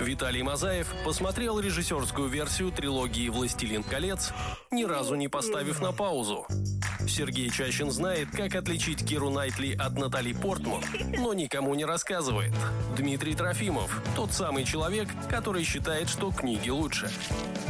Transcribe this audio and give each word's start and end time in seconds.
Виталий 0.00 0.42
Мазаев 0.42 0.88
посмотрел 1.04 1.58
режиссерскую 1.58 2.28
версию 2.28 2.70
трилогии 2.70 3.28
«Властелин 3.28 3.82
колец», 3.82 4.32
ни 4.70 4.84
разу 4.84 5.14
не 5.14 5.28
поставив 5.28 5.80
на 5.80 5.92
паузу. 5.92 6.46
Сергей 7.08 7.50
Чащин 7.50 7.90
знает, 7.90 8.28
как 8.30 8.54
отличить 8.54 9.04
Киру 9.06 9.30
Найтли 9.30 9.74
от 9.74 9.98
Натали 9.98 10.32
Портман, 10.32 10.82
но 11.18 11.32
никому 11.32 11.74
не 11.74 11.84
рассказывает. 11.84 12.52
Дмитрий 12.96 13.34
Трофимов– 13.34 14.02
тот 14.16 14.32
самый 14.32 14.64
человек, 14.64 15.08
который 15.30 15.64
считает, 15.64 16.08
что 16.08 16.30
книги 16.30 16.70
лучше. 16.70 17.10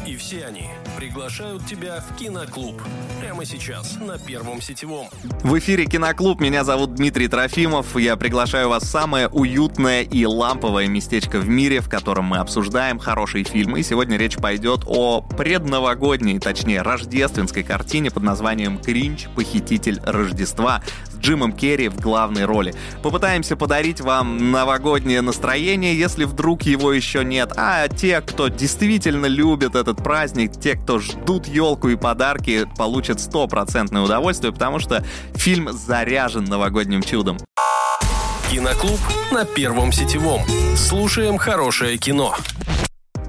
И 0.07 0.17
все 0.17 0.47
они 0.47 0.69
приглашают 0.97 1.67
тебя 1.67 2.01
в 2.01 2.17
киноклуб. 2.17 2.81
Прямо 3.21 3.45
сейчас 3.45 3.97
на 3.97 4.19
Первом 4.19 4.63
сетевом. 4.63 5.09
В 5.43 5.59
эфире 5.59 5.85
Киноклуб. 5.85 6.41
Меня 6.41 6.65
зовут 6.65 6.95
Дмитрий 6.95 7.29
Трофимов. 7.29 7.97
Я 7.97 8.17
приглашаю 8.17 8.69
вас 8.69 8.85
в 8.85 8.87
самое 8.87 9.29
уютное 9.29 10.03
и 10.03 10.25
ламповое 10.25 10.87
местечко 10.87 11.39
в 11.41 11.49
мире, 11.49 11.81
в 11.81 11.89
котором 11.89 12.25
мы 12.27 12.39
обсуждаем 12.39 12.99
хорошие 12.99 13.45
фильмы. 13.45 13.81
И 13.81 13.83
сегодня 13.83 14.17
речь 14.17 14.37
пойдет 14.37 14.85
о 14.87 15.21
предновогодней, 15.21 16.39
точнее, 16.39 16.83
рождественской 16.83 17.63
картине 17.63 18.11
под 18.11 18.23
названием 18.23 18.79
«Кринч. 18.79 19.28
Похититель 19.35 20.01
Рождества» 20.05 20.83
с 21.11 21.19
Джимом 21.19 21.53
Керри 21.53 21.89
в 21.89 22.01
главной 22.01 22.45
роли. 22.45 22.75
Попытаемся 23.03 23.57
подарить 23.57 24.01
вам 24.01 24.51
новогоднее 24.51 25.21
настроение, 25.21 25.99
если 25.99 26.25
вдруг 26.25 26.63
его 26.63 26.93
еще 26.93 27.25
нет. 27.25 27.53
А 27.57 27.89
те, 27.89 28.21
кто 28.21 28.49
действительно 28.49 29.27
любит 29.27 29.75
этот 29.75 30.03
праздник, 30.03 30.53
те, 30.61 30.75
кто 30.75 30.99
ждут 30.99 31.47
елку 31.47 31.89
и 31.89 31.97
подарки, 31.97 32.67
получат 32.77 33.21
стопроцентное 33.21 34.03
удовольствие, 34.03 34.53
потому 34.53 34.79
что 34.79 35.05
фильм 35.35 35.73
заряжен 35.73 36.45
новогодним 36.45 37.03
чудом. 37.03 37.39
Киноклуб 38.51 39.01
на 39.31 39.45
Первом 39.45 39.93
сетевом. 39.93 40.41
Слушаем 40.75 41.37
хорошее 41.37 41.99
кино. 41.99 42.35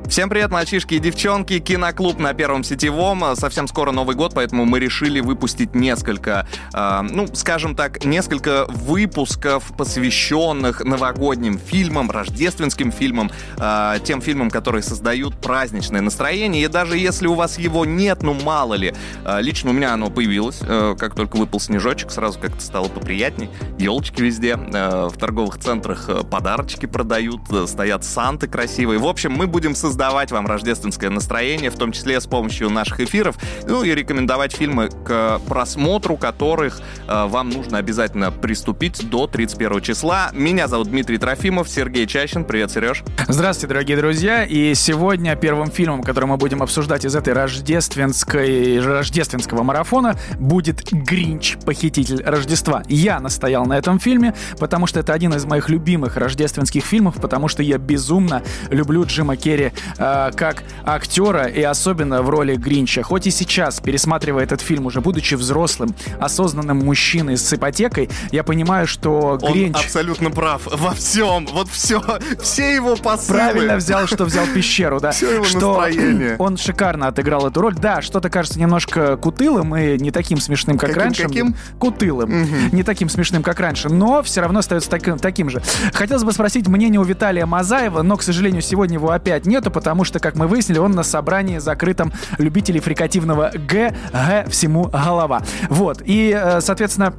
Всем 0.10 0.28
привет, 0.28 0.50
мальчишки 0.50 0.96
и 0.96 1.00
девчонки. 1.00 1.60
Киноклуб 1.60 2.18
на 2.18 2.34
Первом 2.34 2.64
Сетевом. 2.64 3.36
Совсем 3.36 3.68
скоро 3.68 3.92
Новый 3.92 4.16
год, 4.16 4.34
поэтому 4.34 4.66
мы 4.66 4.80
решили 4.80 5.20
выпустить 5.20 5.76
несколько, 5.76 6.48
э, 6.74 7.02
ну, 7.04 7.28
скажем 7.36 7.76
так, 7.76 8.04
несколько 8.04 8.66
выпусков, 8.70 9.72
посвященных 9.78 10.84
новогодним 10.84 11.60
фильмам, 11.60 12.10
рождественским 12.10 12.92
фильмам, 12.92 13.30
э, 13.58 13.98
тем 14.04 14.20
фильмам, 14.20 14.50
которые 14.50 14.82
создают 14.82 15.36
праздничное 15.40 16.02
настроение. 16.02 16.64
И 16.64 16.68
даже 16.68 16.98
если 16.98 17.28
у 17.28 17.36
вас 17.36 17.60
его 17.60 17.86
нет, 17.86 18.24
ну, 18.24 18.34
мало 18.34 18.74
ли. 18.74 18.96
Э, 19.24 19.40
лично 19.42 19.70
у 19.70 19.74
меня 19.74 19.94
оно 19.94 20.10
появилось, 20.10 20.58
э, 20.64 20.96
как 20.98 21.14
только 21.14 21.38
выпал 21.38 21.60
снежочек, 21.60 22.10
сразу 22.10 22.40
как-то 22.40 22.62
стало 22.62 22.88
поприятней. 22.88 23.52
Елочки 23.78 24.24
везде, 24.24 24.58
э, 24.58 25.08
в 25.08 25.20
торговых 25.20 25.60
центрах 25.60 26.10
э, 26.10 26.24
подарочки 26.24 26.88
продают, 26.88 27.42
э, 27.52 27.68
стоят 27.68 28.04
санты 28.04 28.48
красивые. 28.48 28.98
В 28.98 29.06
общем, 29.06 29.34
мы 29.34 29.46
будем 29.46 29.76
создавать 29.76 29.99
создавать 30.00 30.32
вам 30.32 30.48
рождественское 30.48 31.10
настроение, 31.10 31.70
в 31.70 31.76
том 31.76 31.92
числе 31.92 32.22
с 32.22 32.26
помощью 32.26 32.70
наших 32.70 33.02
эфиров, 33.02 33.36
ну 33.68 33.84
и 33.84 33.94
рекомендовать 33.94 34.54
фильмы, 34.54 34.88
к 34.88 35.42
просмотру 35.46 36.16
которых 36.16 36.80
э, 37.06 37.26
вам 37.28 37.50
нужно 37.50 37.80
обязательно 37.80 38.32
приступить 38.32 39.10
до 39.10 39.28
31 39.28 39.82
числа. 39.82 40.30
Меня 40.32 40.70
зовут 40.70 40.88
Дмитрий 40.88 41.18
Трофимов, 41.18 41.68
Сергей 41.68 42.08
Чащин. 42.08 42.46
Привет, 42.46 42.72
Сереж. 42.72 43.04
Здравствуйте, 43.28 43.68
дорогие 43.68 43.98
друзья. 43.98 44.46
И 44.46 44.74
сегодня 44.74 45.36
первым 45.36 45.70
фильмом, 45.70 46.02
который 46.02 46.28
мы 46.28 46.38
будем 46.38 46.64
обсуждать 46.64 47.04
из 47.04 47.14
этой 47.14 47.34
рождественской, 47.34 48.80
рождественского 48.80 49.64
марафона, 49.64 50.18
будет 50.40 50.94
«Гринч. 50.94 51.58
Похититель 51.66 52.24
Рождества». 52.24 52.84
Я 52.88 53.20
настоял 53.20 53.66
на 53.66 53.78
этом 53.78 54.00
фильме, 54.00 54.34
потому 54.60 54.88
что 54.88 55.02
это 55.02 55.12
один 55.12 55.34
из 55.34 55.44
моих 55.44 55.68
любимых 55.68 56.16
рождественских 56.16 56.86
фильмов, 56.86 57.16
потому 57.16 57.50
что 57.50 57.64
я 57.64 57.78
безумно 57.78 58.44
люблю 58.70 59.04
Джима 59.04 59.36
Керри 59.36 59.74
э, 59.98 60.32
как 60.36 60.64
актера 60.86 61.46
и 61.46 61.62
особенно 61.62 62.22
в 62.22 62.30
роли 62.30 62.56
Гринча. 62.56 63.04
Хоть 63.04 63.28
и 63.28 63.32
сейчас, 63.32 63.80
пересматривая 63.80 64.44
этот 64.44 64.62
фильм, 64.62 64.86
уже 64.86 65.02
будучи 65.02 65.36
взрослым, 65.36 65.96
осознанным 66.20 66.78
мужчиной 66.78 67.38
с 67.38 67.54
ипотекой, 67.54 68.10
я 68.32 68.44
понимаю, 68.44 68.88
что 68.88 69.38
Гринч... 69.42 69.76
Он 69.76 69.82
абсолютно 69.84 70.32
прав 70.32 70.62
во 70.66 70.94
всем. 70.94 71.48
Вот 71.52 71.70
все, 71.70 72.02
все 72.42 72.76
его 72.76 72.96
посылы. 72.96 73.40
Правильно 73.40 73.76
взял, 73.78 74.08
что 74.08 74.26
взял 74.26 74.46
пещеру, 74.48 75.00
да. 75.00 75.12
Все 75.12 75.36
его 75.36 75.44
что 75.44 75.82
настроение. 75.82 76.36
Он 76.40 76.58
шикарно 76.58 77.08
отыграл 77.08 77.48
эту 77.48 77.62
роль. 77.62 77.76
Да, 77.76 78.02
что-то 78.02 78.30
кажется 78.30 78.60
немножко 78.60 79.18
кутылым 79.18 79.76
и 79.76 79.98
не 79.98 80.12
таким 80.12 80.40
смешным, 80.40 80.78
как 80.78 80.90
Каким, 80.90 81.04
раньше. 81.04 81.24
каким? 81.24 81.56
Кутылым. 81.80 82.72
Не 82.72 82.84
таким 82.84 83.10
смешным, 83.10 83.44
как 83.44 83.60
раньше, 83.60 83.90
но 83.90 84.24
все 84.24 84.42
равно 84.42 84.60
остается 84.60 84.90
таким, 84.90 85.18
таким 85.18 85.50
же. 85.50 85.62
Хотелось 85.94 86.24
бы 86.24 86.32
спросить 86.32 86.68
мнение 86.68 87.00
у 87.00 87.04
Виталия 87.04 87.46
Мазаева, 87.46 88.02
но, 88.02 88.18
к 88.18 88.24
сожалению, 88.24 88.62
сегодня 88.62 88.96
его 88.96 89.12
опять 89.12 89.46
нету, 89.46 89.72
потому 89.80 90.04
что, 90.04 90.20
как 90.20 90.36
мы 90.36 90.48
выяснили, 90.48 90.78
он 90.78 90.92
на 90.92 91.04
собрании 91.04 91.58
закрытом 91.58 92.12
любителей 92.38 92.82
фрикативного 92.82 93.50
Г, 93.54 93.96
Г, 94.12 94.46
всему 94.50 94.90
голова. 94.90 95.42
Вот. 95.70 96.02
И, 96.04 96.38
э, 96.38 96.60
соответственно, 96.60 97.14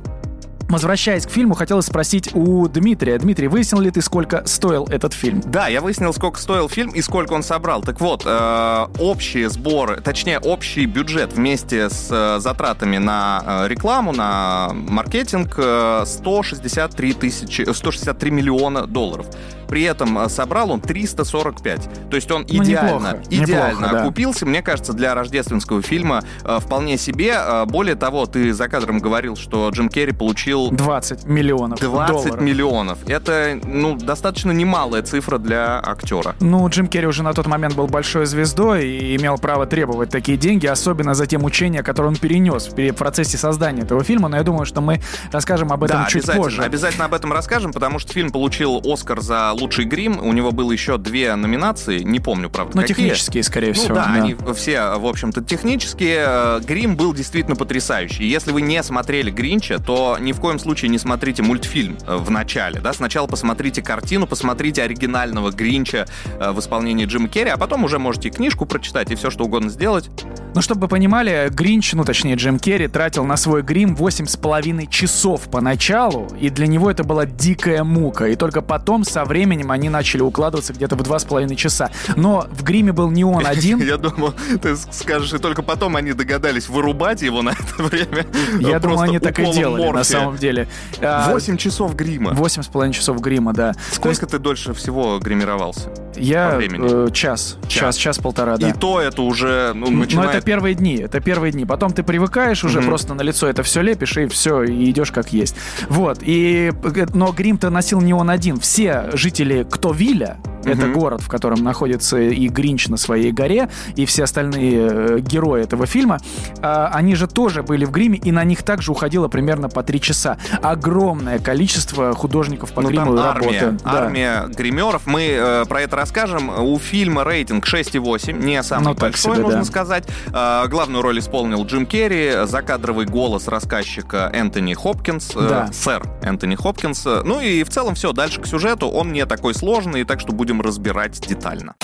Возвращаясь 0.71 1.27
к 1.27 1.31
фильму, 1.31 1.55
хотелось 1.55 1.87
спросить 1.87 2.33
у 2.33 2.69
Дмитрия. 2.69 3.19
Дмитрий, 3.19 3.49
выяснил 3.49 3.81
ли 3.81 3.91
ты, 3.91 4.01
сколько 4.01 4.47
стоил 4.47 4.87
этот 4.89 5.13
фильм? 5.13 5.43
Да, 5.45 5.67
я 5.67 5.81
выяснил, 5.81 6.13
сколько 6.13 6.39
стоил 6.39 6.69
фильм 6.69 6.91
и 6.91 7.03
сколько 7.03 7.33
он 7.33 7.43
собрал. 7.43 7.83
Так 7.83 8.01
вот, 8.01 8.23
э, 8.25 8.87
общие 9.01 9.51
сборы, 9.51 10.01
точнее, 10.01 10.39
общий 10.39 10.87
бюджет 10.87 11.33
вместе 11.33 11.91
с 11.91 12.07
э, 12.13 12.39
затратами 12.39 12.99
на 12.99 13.43
э, 13.65 13.69
рекламу, 13.69 14.13
на 14.13 14.71
маркетинг 14.73 15.55
э, 15.57 16.05
163, 16.07 17.15
тысячи, 17.15 17.63
э, 17.63 17.75
163 17.75 18.31
миллиона 18.31 18.87
долларов. 18.87 19.27
При 19.71 19.85
этом 19.85 20.19
э, 20.19 20.29
собрал 20.29 20.73
он 20.73 20.81
345. 20.81 22.11
То 22.11 22.17
есть 22.17 22.29
он 22.33 22.45
Ну, 22.51 22.65
идеально, 22.65 22.91
неплохо, 22.91 23.23
идеально 23.31 23.73
неплохо, 23.75 23.93
да. 23.95 24.03
окупился. 24.03 24.47
Мне 24.47 24.63
кажется, 24.63 24.93
для 24.93 25.15
рождественского 25.15 25.81
фильма 25.81 26.25
э, 26.45 26.59
вполне 26.61 26.99
себе. 26.99 27.35
Э, 27.37 27.67
более 27.67 27.95
того, 27.95 28.27
ты 28.27 28.53
за 28.53 28.69
кадром 28.69 28.99
говорил, 28.99 29.37
что 29.37 29.69
Джим 29.71 29.89
Керри 29.89 30.13
получил 30.13 30.73
20 30.73 31.25
миллионов 31.27 31.79
20 31.79 32.09
долларов. 32.11 32.41
миллионов. 32.41 32.99
Это, 33.07 33.61
ну, 33.63 33.95
достаточно 33.95 34.51
немалая 34.51 35.03
цифра 35.03 35.39
для 35.39 35.79
актера. 35.79 36.35
Ну, 36.41 36.69
Джим 36.69 36.89
Керри 36.89 37.07
уже 37.07 37.23
на 37.23 37.33
тот 37.33 37.47
момент 37.47 37.77
был 37.77 37.87
большой 37.87 38.27
звездой 38.27 38.89
и 38.89 39.17
имел 39.17 39.39
право 39.39 39.67
требовать 39.67 40.11
такие 40.11 40.37
деньги, 40.37 40.67
особенно 40.67 41.15
за 41.15 41.27
те 41.29 41.39
мучения, 41.39 41.85
которые 41.85 42.11
он 42.11 42.17
перенес 42.17 42.69
в 42.77 42.93
процессе 42.95 43.39
создания 43.39 43.83
этого 43.83 44.03
фильма. 44.03 44.29
Но 44.29 44.37
я 44.37 44.43
думаю, 44.43 44.67
что 44.67 44.81
мы 44.81 45.01
расскажем 45.31 45.73
об 45.73 45.85
этом 45.85 46.01
да, 46.01 46.07
чуть 46.07 46.25
обязательно, 46.25 46.43
позже. 46.45 46.63
обязательно 46.63 47.05
об 47.05 47.15
этом 47.15 47.33
расскажем, 47.33 47.73
потому 47.73 48.01
что 48.01 48.13
фильм 48.13 48.31
получил 48.33 48.81
Оскар 48.85 49.21
за 49.21 49.53
лучший 49.61 49.85
грим. 49.85 50.19
У 50.21 50.33
него 50.33 50.53
было 50.53 50.73
еще 50.73 50.99
две 50.99 51.35
номинации, 51.37 52.01
не 52.03 52.21
помню, 52.21 52.51
правда, 52.51 52.77
Ну, 52.77 52.83
какие. 52.83 52.97
технические, 52.97 53.43
скорее 53.43 53.69
Ну 53.69 53.75
всего. 53.75 53.95
да, 53.95 54.07
они 54.13 54.37
все, 54.55 54.97
в 54.99 55.07
общем-то, 55.07 55.43
технические. 55.43 56.25
Э, 56.27 56.61
Грим 56.67 56.97
был 56.97 57.13
действительно 57.15 57.57
потрясающий. 57.57 58.25
Если 58.27 58.53
вы 58.53 58.63
не 58.63 58.83
смотрели 58.83 59.31
Гринча, 59.31 59.79
то 59.79 60.17
ни 60.21 60.33
в 60.33 60.41
коем 60.41 60.59
случае 60.59 60.89
не 60.91 60.99
смотрите 60.99 61.43
мультфильм 61.43 61.97
э, 62.07 62.17
в 62.17 62.31
начале. 62.31 62.81
Да? 62.81 62.93
Сначала 62.93 63.27
посмотрите 63.27 63.83
картину, 63.83 64.27
посмотрите 64.27 64.83
оригинального 64.83 65.51
Гринча 65.51 66.07
э, 66.39 66.51
в 66.53 66.59
исполнении 66.61 67.05
Джима 67.07 67.29
Керри, 67.29 67.51
а 67.51 67.57
потом 67.57 67.85
уже 67.85 67.99
можете 67.99 68.31
книжку 68.31 68.67
прочитать 68.67 69.11
и 69.11 69.15
все, 69.15 69.31
что 69.31 69.45
угодно 69.45 69.71
сделать. 69.71 70.11
Ну, 70.55 70.63
чтобы 70.63 70.83
вы 70.83 70.89
понимали, 70.89 71.49
Гринч, 71.51 71.93
ну, 71.93 72.05
точнее, 72.05 72.35
Джим 72.35 72.59
Керри, 72.59 72.89
тратил 72.89 73.25
на 73.25 73.37
свой 73.37 73.63
грим 73.63 73.95
8,5 73.95 74.89
часов 74.89 75.43
поначалу, 75.51 76.29
и 76.41 76.51
для 76.51 76.67
него 76.67 76.91
это 76.91 77.05
была 77.05 77.25
дикая 77.25 77.85
мука. 77.85 78.27
И 78.27 78.37
только 78.37 78.61
потом, 78.61 79.05
со 79.05 79.25
временем, 79.25 79.71
они 79.71 79.89
начали 79.89 80.23
укладываться 80.23 80.73
где-то 80.73 80.97
в 80.97 81.03
2,5 81.03 81.55
часа. 81.55 81.91
Но 82.17 82.47
в 82.51 82.65
гриме 82.65 82.93
был 82.93 83.11
не 83.11 83.25
он 83.25 83.47
один. 83.47 83.79
Я 83.87 83.97
думал, 83.97 84.35
ты 84.61 84.77
скажешь, 84.77 85.33
и 85.33 85.39
только 85.39 85.63
потом 85.63 85.97
они 85.97 86.13
догадались 86.13 86.69
вырубать 86.69 87.23
его 87.23 87.43
на 87.43 87.51
это 87.51 87.83
время. 87.83 88.27
Я 88.59 88.79
думаю, 88.81 89.01
они 89.01 89.19
так 89.19 89.39
и 89.39 89.53
делали, 89.53 89.89
на 89.91 90.05
самом 90.05 90.37
деле. 90.37 90.69
А, 91.01 91.31
8 91.31 91.57
часов 91.57 91.95
грима. 91.95 92.33
Восемь 92.33 92.63
с 92.63 92.67
половиной 92.67 92.95
часов 92.95 93.21
грима, 93.21 93.53
да. 93.53 93.75
Сколько 93.93 94.27
ты 94.27 94.39
дольше 94.39 94.75
всего 94.75 95.19
гримировался? 95.19 95.91
я 96.17 96.59
э, 96.61 97.09
час, 97.13 97.57
Час. 97.63 97.71
час, 97.71 97.97
час-полтора, 97.97 98.57
да. 98.57 98.69
И 98.69 98.73
то 98.73 99.01
это 99.01 99.23
уже 99.23 99.73
ну, 99.75 99.91
Но 99.91 100.01
начинает... 100.01 100.40
это 100.41 100.47
первые 100.47 100.75
дни, 100.75 100.97
это 100.97 101.21
первые 101.21 101.53
дни. 101.53 101.65
Потом 101.65 101.93
ты 101.93 102.03
привыкаешь 102.03 102.65
уже 102.65 102.79
Мгм. 102.81 102.89
просто 102.89 103.15
на 103.15 103.23
лицо 103.23 103.47
это 103.47 103.63
все 103.63 103.83
лепишь 103.83 104.17
и 104.17 104.27
все, 104.27 104.63
и 104.63 104.91
идешь 104.91 105.13
как 105.13 105.33
есть. 105.33 105.55
Вот. 105.89 106.19
И, 106.23 106.73
э, 106.83 107.07
но 107.15 107.33
грим-то 107.33 107.71
носил 107.71 108.01
не 108.01 108.13
он 108.15 108.31
один. 108.31 108.59
Все 108.59 109.11
жители 109.13 109.65
Ктовиля, 109.71 110.39
это 110.65 110.87
Мгм. 110.87 110.93
город, 110.93 111.21
в 111.23 111.29
котором 111.29 111.63
находится 111.63 112.19
и 112.19 112.49
Гринч 112.49 112.89
на 112.89 112.97
своей 112.97 113.33
горе, 113.33 113.69
и 113.97 114.05
все 114.07 114.25
остальные 114.25 114.89
э, 114.91 115.19
герои 115.21 115.63
этого 115.63 115.87
фильма, 115.87 116.19
а, 116.63 116.91
они 116.93 117.15
же 117.15 117.27
тоже 117.27 117.63
были 117.63 117.85
в 117.85 117.91
гриме, 117.91 118.19
и 118.19 118.31
на 118.33 118.45
них 118.45 118.63
также 118.63 118.93
уходило 118.93 119.29
примерно 119.29 119.69
по 119.69 119.83
три 119.83 120.01
часа. 120.01 120.37
Огромное 120.63 121.39
количество 121.39 122.15
художников 122.15 122.73
по 122.73 122.83
Ну, 122.83 122.89
гриму 122.89 123.17
там 123.17 123.27
армия, 123.27 123.61
работы. 123.61 123.85
Да. 123.85 123.93
армия 124.05 124.45
гримеров. 124.49 125.03
Мы 125.07 125.29
э, 125.33 125.65
про 125.67 125.81
это 125.83 125.97
расскажем. 125.97 126.49
У 126.63 126.79
фильма 126.79 127.25
рейтинг 127.25 127.67
6,8, 127.67 128.33
не 128.45 128.63
самый 128.63 128.85
Ну, 128.89 128.91
так 128.95 129.01
большой, 129.13 129.35
себе, 129.37 129.43
нужно 129.45 129.59
да. 129.61 129.65
сказать. 129.65 130.05
Э, 130.33 130.67
главную 130.69 131.03
роль 131.03 131.19
исполнил 131.19 131.65
Джим 131.65 131.87
Керри, 131.87 132.33
закадровый 132.45 133.07
голос 133.07 133.49
рассказчика 133.49 134.31
Энтони 134.33 134.75
Хопкинс, 134.75 135.31
э, 135.37 135.49
Да. 135.49 135.69
сэр 135.73 136.03
Энтони 136.23 136.55
Хопкинс. 136.55 137.05
Ну 137.25 137.41
и 137.41 137.63
в 137.65 137.71
целом 137.71 137.95
все, 137.95 138.13
дальше 138.13 138.41
к 138.41 138.47
сюжету. 138.47 138.89
Он 138.89 139.13
не 139.13 139.25
такой 139.27 139.55
сложный, 139.55 140.05
так 140.05 140.21
что 140.21 140.33
будет 140.33 140.50
будем 140.51 140.63
разбирать 140.63 141.21
детально. 141.21 141.77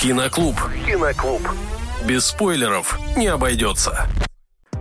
Киноклуб. 0.00 0.56
Киноклуб. 0.86 1.42
Без 2.06 2.24
спойлеров 2.26 2.98
не 3.14 3.26
обойдется. 3.26 4.08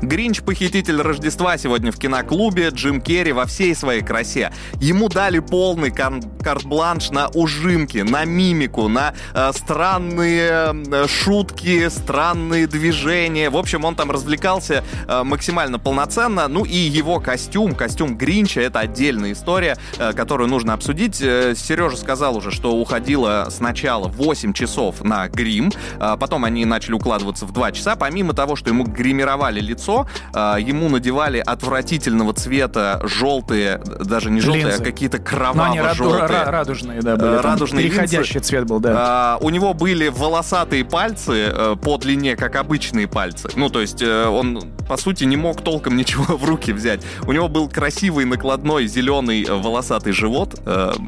Гринч, 0.01 0.41
похититель 0.41 1.01
Рождества, 1.01 1.57
сегодня 1.57 1.91
в 1.91 1.97
киноклубе. 1.97 2.69
Джим 2.69 3.01
Керри 3.01 3.31
во 3.31 3.45
всей 3.45 3.73
своей 3.75 4.01
красе. 4.03 4.53
Ему 4.79 5.09
дали 5.09 5.39
полный 5.39 5.89
кар- 5.89 6.21
карт-бланш 6.43 7.09
на 7.09 7.29
ужимки, 7.29 7.99
на 7.99 8.23
мимику, 8.23 8.87
на 8.87 9.15
э, 9.33 9.51
странные 9.53 10.73
э, 10.91 11.07
шутки, 11.07 11.89
странные 11.89 12.67
движения. 12.67 13.49
В 13.49 13.57
общем, 13.57 13.85
он 13.85 13.95
там 13.95 14.11
развлекался 14.11 14.83
э, 15.07 15.23
максимально 15.23 15.79
полноценно. 15.79 16.47
Ну 16.47 16.63
и 16.63 16.75
его 16.77 17.19
костюм, 17.19 17.73
костюм 17.73 18.15
Гринча, 18.17 18.61
это 18.61 18.79
отдельная 18.79 19.31
история, 19.31 19.77
э, 19.97 20.13
которую 20.13 20.47
нужно 20.47 20.73
обсудить. 20.73 21.19
Э, 21.21 21.55
Сережа 21.55 21.97
сказал 21.97 22.37
уже, 22.37 22.51
что 22.51 22.73
уходило 22.75 23.47
сначала 23.49 24.07
8 24.07 24.53
часов 24.53 25.03
на 25.03 25.27
грим, 25.27 25.71
э, 25.99 26.17
потом 26.19 26.45
они 26.45 26.65
начали 26.65 26.93
укладываться 26.93 27.45
в 27.47 27.51
2 27.51 27.71
часа. 27.71 27.95
Помимо 27.95 28.33
того, 28.33 28.55
что 28.55 28.69
ему 28.69 28.83
гримировали 28.83 29.59
лицо, 29.59 29.86
а, 30.33 30.57
ему 30.57 30.89
надевали 30.89 31.39
отвратительного 31.45 32.33
цвета 32.33 32.99
желтые, 33.03 33.79
даже 34.03 34.29
не 34.31 34.39
желтые, 34.41 34.65
Линзы. 34.65 34.81
а 34.81 34.85
какие-то 34.85 35.17
Ну, 35.17 35.63
они 35.63 35.79
раду- 35.79 35.95
кроваво-желтые. 36.09 36.39
ра- 36.39 36.49
радужные, 36.51 37.01
да, 37.01 37.15
были. 37.15 37.35
Радужные 37.37 37.87
Переходящий 37.89 38.33
линзы. 38.35 38.47
цвет 38.47 38.65
был, 38.65 38.79
да. 38.79 38.93
А, 38.97 39.37
у 39.41 39.49
него 39.49 39.73
были 39.73 40.07
волосатые 40.09 40.83
пальцы 40.85 41.51
э, 41.53 41.75
по 41.81 41.97
длине, 41.97 42.35
как 42.35 42.55
обычные 42.55 43.07
пальцы. 43.07 43.49
Ну, 43.55 43.69
то 43.69 43.81
есть 43.81 44.01
э, 44.01 44.25
он, 44.27 44.61
по 44.87 44.97
сути, 44.97 45.23
не 45.25 45.37
мог 45.37 45.61
толком 45.61 45.95
ничего 45.97 46.37
в 46.37 46.43
руки 46.45 46.71
взять. 46.73 47.01
У 47.25 47.31
него 47.33 47.47
был 47.47 47.69
красивый 47.69 48.25
накладной 48.25 48.87
зеленый 48.87 49.43
э, 49.43 49.53
волосатый 49.53 50.13
живот, 50.13 50.55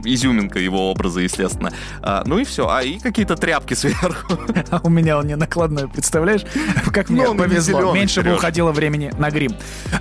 изюминка 0.05 0.59
его 0.59 0.91
образа, 0.91 1.21
естественно. 1.21 1.71
А, 2.01 2.23
ну 2.25 2.37
и 2.39 2.43
все. 2.43 2.67
А 2.69 2.81
и 2.81 2.99
какие-то 2.99 3.35
тряпки 3.35 3.73
сверху. 3.73 4.33
А 4.71 4.81
у 4.83 4.89
меня 4.89 5.17
он 5.17 5.25
не 5.27 5.35
накладной, 5.35 5.87
представляешь? 5.87 6.41
Как 6.93 7.09
мне 7.09 7.23
Ну, 7.23 7.35
повезло. 7.35 7.93
Меньше 7.93 8.21
бы 8.21 8.29
Серёж. 8.31 8.41
Уходило 8.69 8.71
времени 8.71 9.12
на 9.18 9.30
грим. 9.31 9.51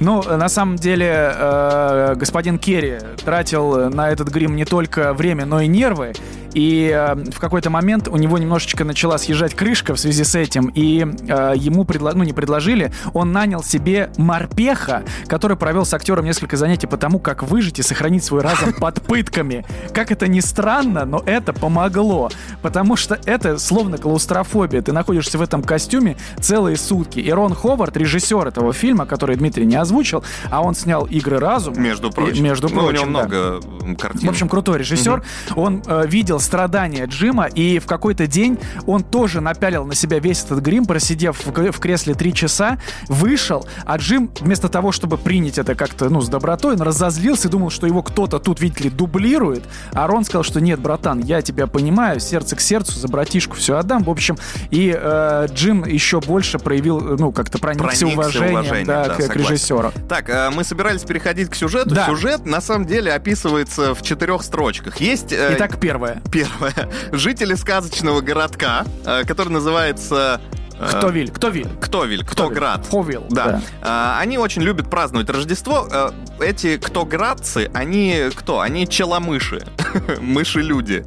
Ну, 0.01 0.23
на 0.23 0.49
самом 0.49 0.77
деле, 0.77 1.33
э, 1.35 2.15
господин 2.17 2.59
Керри 2.59 2.99
тратил 3.25 3.91
на 3.91 4.11
этот 4.11 4.29
грим 4.29 4.57
не 4.57 4.65
только 4.65 5.13
время, 5.15 5.47
но 5.47 5.61
и 5.61 5.67
нервы. 5.67 6.13
И 6.55 6.91
э, 6.95 7.15
в 7.31 7.39
какой-то 7.41 7.71
момент 7.71 8.09
у 8.09 8.17
него 8.17 8.39
немножечко 8.39 8.85
начала 8.85 9.19
съезжать 9.19 9.55
крышка 9.55 9.95
в 9.95 10.01
связи 10.01 10.25
с 10.25 10.35
этим, 10.35 10.69
и 10.75 11.01
э, 11.29 11.53
ему 11.57 11.85
предла- 11.85 12.13
ну, 12.15 12.25
не 12.25 12.33
предложили, 12.33 12.93
он 13.13 13.33
нанял 13.33 13.63
себе 13.63 14.11
морпеха, 14.17 15.03
который 15.27 15.57
провел 15.57 15.85
с 15.85 15.93
актером 15.95 16.25
несколько 16.25 16.57
занятий 16.57 16.87
по 16.87 16.97
тому, 16.97 17.19
как 17.19 17.43
выжить 17.43 17.79
и 17.79 17.83
сохранить 17.83 18.25
свой 18.25 18.43
разум 18.43 18.73
под 18.73 19.03
пытками. 19.07 19.65
Как 19.93 20.11
это 20.11 20.27
ни 20.29 20.41
странно, 20.41 21.05
но 21.05 21.23
это 21.27 21.53
помогло, 21.53 22.31
потому 22.63 22.97
что 22.97 23.19
это 23.27 23.59
словно 23.59 23.99
клаустрофобия. 23.99 24.83
Ты 24.83 24.93
находишься 24.93 25.39
в 25.39 25.43
этом 25.43 25.63
костюме 25.63 26.17
целые 26.41 26.77
сутки. 26.77 27.19
И 27.21 27.31
Рон 27.31 27.55
Ховард, 27.55 27.97
режиссер 27.97 28.47
этого 28.49 28.73
фильма, 28.73 29.07
который 29.07 29.37
Дмитрий 29.37 29.67
не 29.67 29.77
озвучил, 29.77 30.25
а 30.51 30.63
он 30.63 30.75
снял 30.75 31.05
«Игры 31.05 31.39
разума». 31.39 31.79
Между 31.79 32.09
И- 32.09 32.13
прочим. 32.13 32.45
между 32.45 32.69
Ну, 32.69 32.75
у 32.87 32.91
него 32.91 32.91
прочим, 32.91 33.13
да. 33.13 33.27
много 33.27 33.61
картин. 33.99 34.27
В 34.29 34.31
общем, 34.31 34.49
крутой 34.49 34.79
режиссер. 34.79 35.23
Он 35.57 35.83
э, 35.87 36.05
видел 36.07 36.38
страдания 36.39 37.07
Джима, 37.07 37.47
и 37.47 37.79
в 37.79 37.87
какой-то 37.87 38.27
день 38.27 38.59
он 38.87 39.03
тоже 39.03 39.41
напялил 39.41 39.85
на 39.85 39.95
себя 39.95 40.19
весь 40.19 40.45
этот 40.45 40.61
грим, 40.61 40.85
просидев 40.87 41.45
в, 41.45 41.79
кресле 41.79 42.15
три 42.15 42.35
часа, 42.35 42.79
вышел, 43.09 43.67
а 43.85 43.97
Джим 43.97 44.31
вместо 44.41 44.69
того, 44.69 44.93
чтобы 44.93 45.19
принять 45.19 45.59
это 45.59 45.75
как-то, 45.75 46.09
ну, 46.09 46.21
с 46.21 46.29
добротой, 46.29 46.75
он 46.75 46.83
разозлился 46.83 47.49
и 47.49 47.51
думал, 47.51 47.71
что 47.71 47.87
его 47.87 48.03
кто-то 48.03 48.39
тут, 48.39 48.61
видите 48.61 48.85
ли, 48.85 48.91
дублирует. 48.91 49.65
А 49.93 50.07
Рон 50.07 50.25
сказал, 50.25 50.43
что 50.43 50.61
нет, 50.61 50.81
братан, 50.81 51.21
я 51.21 51.43
тебя 51.43 51.67
понимаю, 51.67 52.21
сердце 52.21 52.57
к 52.57 52.61
сердцу, 52.61 52.99
за 52.99 53.09
братишку 53.09 53.57
все 53.57 53.77
отдам. 53.77 54.05
В 54.05 54.11
общем, 54.11 54.37
и 54.71 54.97
э, 54.97 55.47
Джим 55.53 55.85
еще 55.85 56.21
больше 56.21 56.59
проявил, 56.59 57.01
ну, 57.01 57.33
как-то 57.33 57.59
проникся, 57.59 57.85
Проникся 57.85 58.07
уважением, 58.07 58.53
уважением, 58.55 58.87
да, 58.87 59.07
да, 59.07 59.15
к, 59.15 59.29
к 59.29 59.37
режиссеру. 59.37 59.93
Так, 60.09 60.29
э, 60.29 60.51
мы 60.51 60.65
собирались 60.65 61.03
переходить 61.03 61.49
к 61.49 61.55
сюжету. 61.55 61.91
Да. 61.95 62.07
Сюжет 62.07 62.47
на 62.47 62.61
самом 62.61 62.87
деле 62.87 63.13
описывается 63.13 63.95
в 63.95 64.03
четырех 64.03 64.43
строчках. 64.43 65.01
Есть 65.01 65.33
э, 65.33 65.55
Итак, 65.57 65.79
первое. 65.81 66.23
Первое. 66.31 66.75
Жители 67.13 67.55
сказочного 67.55 68.21
городка, 68.21 68.85
э, 69.05 69.25
который 69.25 69.49
называется... 69.51 70.41
э, 70.79 70.89
Кто 70.89 71.09
виль? 71.09 71.31
Кто 71.31 71.49
виль? 71.49 71.69
Ктовиль, 71.81 72.25
Ктоград. 72.25 72.87
Ховил. 72.91 73.27
Да. 73.31 73.61
А, 73.83 74.19
Они 74.21 74.39
очень 74.39 74.63
любят 74.63 74.89
праздновать 74.91 75.29
Рождество. 75.31 75.89
Э, 75.91 76.11
Эти 76.41 76.77
ктоградцы, 76.79 77.71
они 77.75 78.31
кто? 78.35 78.61
Они 78.61 78.87
челомыши. 78.87 79.67
Мыши-люди. 80.21 81.05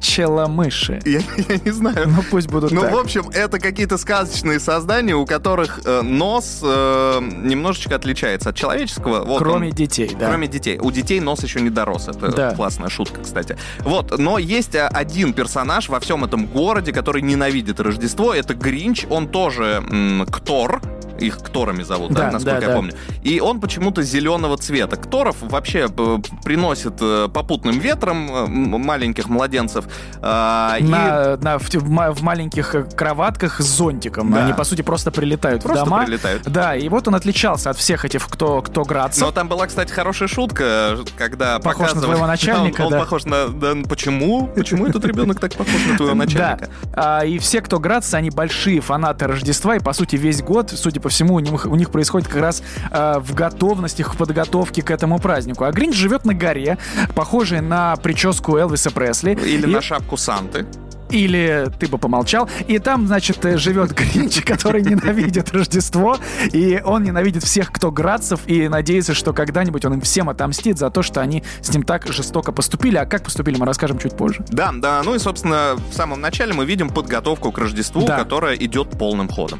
Челомыши. 0.00 1.00
Я, 1.04 1.20
я 1.48 1.58
не 1.64 1.70
знаю. 1.70 2.08
Ну 2.08 2.22
пусть 2.30 2.48
будут 2.48 2.72
Ну, 2.72 2.80
так. 2.82 2.92
в 2.92 2.96
общем, 2.98 3.28
это 3.32 3.58
какие-то 3.58 3.98
сказочные 3.98 4.58
создания, 4.60 5.14
у 5.14 5.26
которых 5.26 5.80
э, 5.84 6.02
нос 6.02 6.60
э, 6.62 7.20
немножечко 7.20 7.94
отличается 7.96 8.50
от 8.50 8.56
человеческого. 8.56 9.24
Вот 9.24 9.38
Кроме 9.38 9.68
он- 9.68 9.74
детей, 9.74 10.10
да. 10.18 10.28
Кроме 10.28 10.48
детей. 10.48 10.78
У 10.80 10.90
детей 10.90 11.20
нос 11.20 11.42
еще 11.42 11.60
не 11.60 11.70
дорос. 11.70 12.08
Это 12.08 12.28
Да. 12.32 12.54
классная 12.54 12.88
шутка, 12.88 13.20
кстати. 13.22 13.56
Вот, 13.80 14.18
но 14.18 14.38
есть 14.38 14.74
а, 14.74 14.88
один 14.88 15.32
персонаж 15.32 15.88
во 15.88 16.00
всем 16.00 16.24
этом 16.24 16.46
городе, 16.46 16.92
который 16.92 17.22
ненавидит 17.22 17.78
Рождество. 17.80 18.32
Это 18.34 18.54
Гринч. 18.54 19.04
Он 19.10 19.28
тоже 19.28 19.84
м, 19.90 20.26
Ктор. 20.30 20.80
Их 21.20 21.38
Кторами 21.38 21.82
зовут, 21.82 22.12
да, 22.12 22.26
Да, 22.26 22.30
насколько 22.32 22.60
да, 22.60 22.66
я 22.66 22.68
да. 22.68 22.76
помню. 22.76 22.94
И 23.22 23.40
он 23.40 23.60
почему-то 23.60 24.02
зеленого 24.02 24.56
цвета. 24.56 24.96
Кторов 24.96 25.36
вообще 25.40 25.88
э, 25.96 26.18
приносит 26.44 26.94
э, 27.00 27.28
попутным 27.32 27.78
ветром 27.78 28.30
э, 28.30 28.46
маленьких 28.78 29.28
младенцев. 29.28 29.84
А, 30.22 30.76
и- 30.78 30.84
На, 30.84 31.36
на- 31.36 31.58
в, 31.58 31.68
в 31.68 31.90
ма- 31.90 32.12
в 32.12 32.22
маленьких 32.22 32.74
кроватках 32.96 33.60
с 33.60 33.64
зонтиком. 33.64 34.32
Да. 34.32 34.44
Они, 34.44 34.52
по 34.54 34.64
сути, 34.64 34.82
просто 34.82 35.10
прилетают 35.10 35.62
Просто 35.62 35.84
в 35.84 35.88
дома. 35.88 36.04
прилетают. 36.04 36.42
Да, 36.44 36.74
и 36.74 36.88
вот 36.88 37.06
он 37.08 37.14
отличался 37.14 37.70
от 37.70 37.76
всех 37.76 38.04
этих, 38.04 38.26
кто, 38.26 38.62
кто 38.62 38.84
градцев. 38.84 39.22
Но 39.22 39.30
там 39.32 39.48
была, 39.48 39.66
кстати, 39.66 39.92
хорошая 39.92 40.28
шутка, 40.28 40.98
когда 41.18 41.58
Похож 41.58 41.92
на 41.94 42.00
твоего 42.00 42.26
начальника, 42.26 42.80
Он, 42.82 42.86
он 42.86 42.92
да. 42.92 42.98
похож 43.00 43.24
на... 43.24 43.48
да, 43.48 43.74
почему? 43.88 44.46
Почему 44.46 44.86
этот 44.86 45.04
ребенок 45.04 45.38
так 45.40 45.52
похож 45.54 45.74
на 45.90 45.96
твоего 45.96 46.14
начальника? 46.14 46.68
Да. 46.94 47.24
И 47.24 47.38
все, 47.38 47.60
кто 47.60 47.78
градцы, 47.78 48.14
они 48.14 48.30
большие 48.30 48.80
фанаты 48.80 49.26
Рождества, 49.26 49.76
и, 49.76 49.80
по 49.80 49.92
сути, 49.92 50.16
весь 50.16 50.42
год, 50.42 50.70
судя 50.74 51.00
по 51.00 51.09
всему, 51.10 51.34
у 51.34 51.40
них, 51.40 51.66
у 51.66 51.76
них 51.76 51.90
происходит 51.90 52.28
как 52.28 52.40
раз 52.40 52.62
а, 52.90 53.20
в 53.20 53.34
готовности, 53.34 54.02
в 54.02 54.16
подготовке 54.16 54.82
к 54.82 54.90
этому 54.90 55.18
празднику. 55.18 55.64
А 55.64 55.72
Гринч 55.72 55.94
живет 55.94 56.24
на 56.24 56.34
горе, 56.34 56.78
похожей 57.14 57.60
на 57.60 57.96
прическу 57.96 58.56
Элвиса 58.56 58.90
Пресли. 58.90 59.32
Или 59.32 59.68
И- 59.68 59.72
на 59.74 59.82
шапку 59.82 60.16
Санты. 60.16 60.66
Или 61.10 61.66
ты 61.80 61.88
бы 61.88 61.98
помолчал. 61.98 62.48
И 62.68 62.78
там, 62.78 63.08
значит, 63.08 63.44
э, 63.44 63.58
живет 63.58 63.90
Гринч, 63.92 64.42
который 64.44 64.80
ненавидит 64.82 65.50
Рождество. 65.50 66.16
И 66.52 66.80
он 66.84 67.02
ненавидит 67.02 67.42
всех, 67.42 67.72
кто 67.72 67.90
градцев, 67.90 68.42
и 68.46 68.68
надеется, 68.68 69.12
что 69.12 69.32
когда-нибудь 69.32 69.84
он 69.84 69.94
им 69.94 70.00
всем 70.02 70.28
отомстит 70.28 70.78
за 70.78 70.88
то, 70.90 71.02
что 71.02 71.20
они 71.20 71.42
с 71.62 71.72
ним 71.74 71.82
так 71.82 72.06
жестоко 72.06 72.52
поступили. 72.52 72.96
А 72.96 73.06
как 73.06 73.24
поступили, 73.24 73.56
мы 73.58 73.66
расскажем 73.66 73.98
чуть 73.98 74.16
позже. 74.16 74.44
Да, 74.50 74.70
да, 74.72 75.02
ну 75.04 75.16
и, 75.16 75.18
собственно, 75.18 75.74
в 75.90 75.94
самом 75.96 76.20
начале 76.20 76.52
мы 76.54 76.64
видим 76.64 76.90
подготовку 76.90 77.50
к 77.50 77.58
Рождеству, 77.58 78.06
Да. 78.06 78.16
которая 78.16 78.54
идет 78.54 78.90
полным 78.96 79.28
ходом. 79.28 79.58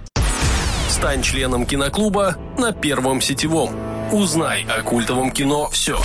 Стань 1.00 1.22
членом 1.22 1.64
киноклуба 1.64 2.36
на 2.58 2.72
Первом 2.72 3.22
сетевом. 3.22 3.70
Узнай 4.12 4.66
о 4.68 4.82
культовом 4.82 5.30
кино 5.30 5.70
все. 5.70 5.98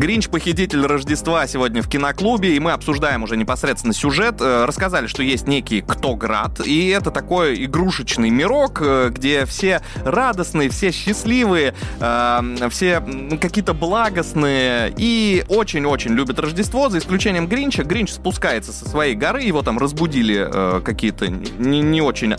Гринч 0.00 0.30
похититель 0.30 0.86
Рождества 0.86 1.46
сегодня 1.46 1.82
в 1.82 1.88
киноклубе, 1.90 2.56
и 2.56 2.58
мы 2.58 2.72
обсуждаем 2.72 3.22
уже 3.22 3.36
непосредственно 3.36 3.92
сюжет. 3.92 4.36
Э, 4.40 4.64
Рассказали, 4.64 5.06
что 5.08 5.22
есть 5.22 5.46
некий 5.46 5.82
Ктоград, 5.82 6.66
и 6.66 6.88
это 6.88 7.10
такой 7.10 7.66
игрушечный 7.66 8.30
мирок, 8.30 8.78
э, 8.80 9.10
где 9.10 9.44
все 9.44 9.82
радостные, 10.02 10.70
все 10.70 10.90
счастливые, 10.90 11.74
э, 12.00 12.68
все 12.70 13.02
какие-то 13.38 13.74
благостные 13.74 14.90
и 14.96 15.44
очень-очень 15.48 16.12
любят 16.12 16.38
Рождество, 16.38 16.88
за 16.88 16.96
исключением 16.96 17.46
Гринча. 17.46 17.84
Гринч 17.84 18.12
спускается 18.12 18.72
со 18.72 18.88
своей 18.88 19.14
горы, 19.14 19.42
его 19.42 19.60
там 19.60 19.76
разбудили 19.76 20.80
какие-то 20.82 21.28
не, 21.28 21.82
не 21.82 22.00
очень, 22.00 22.34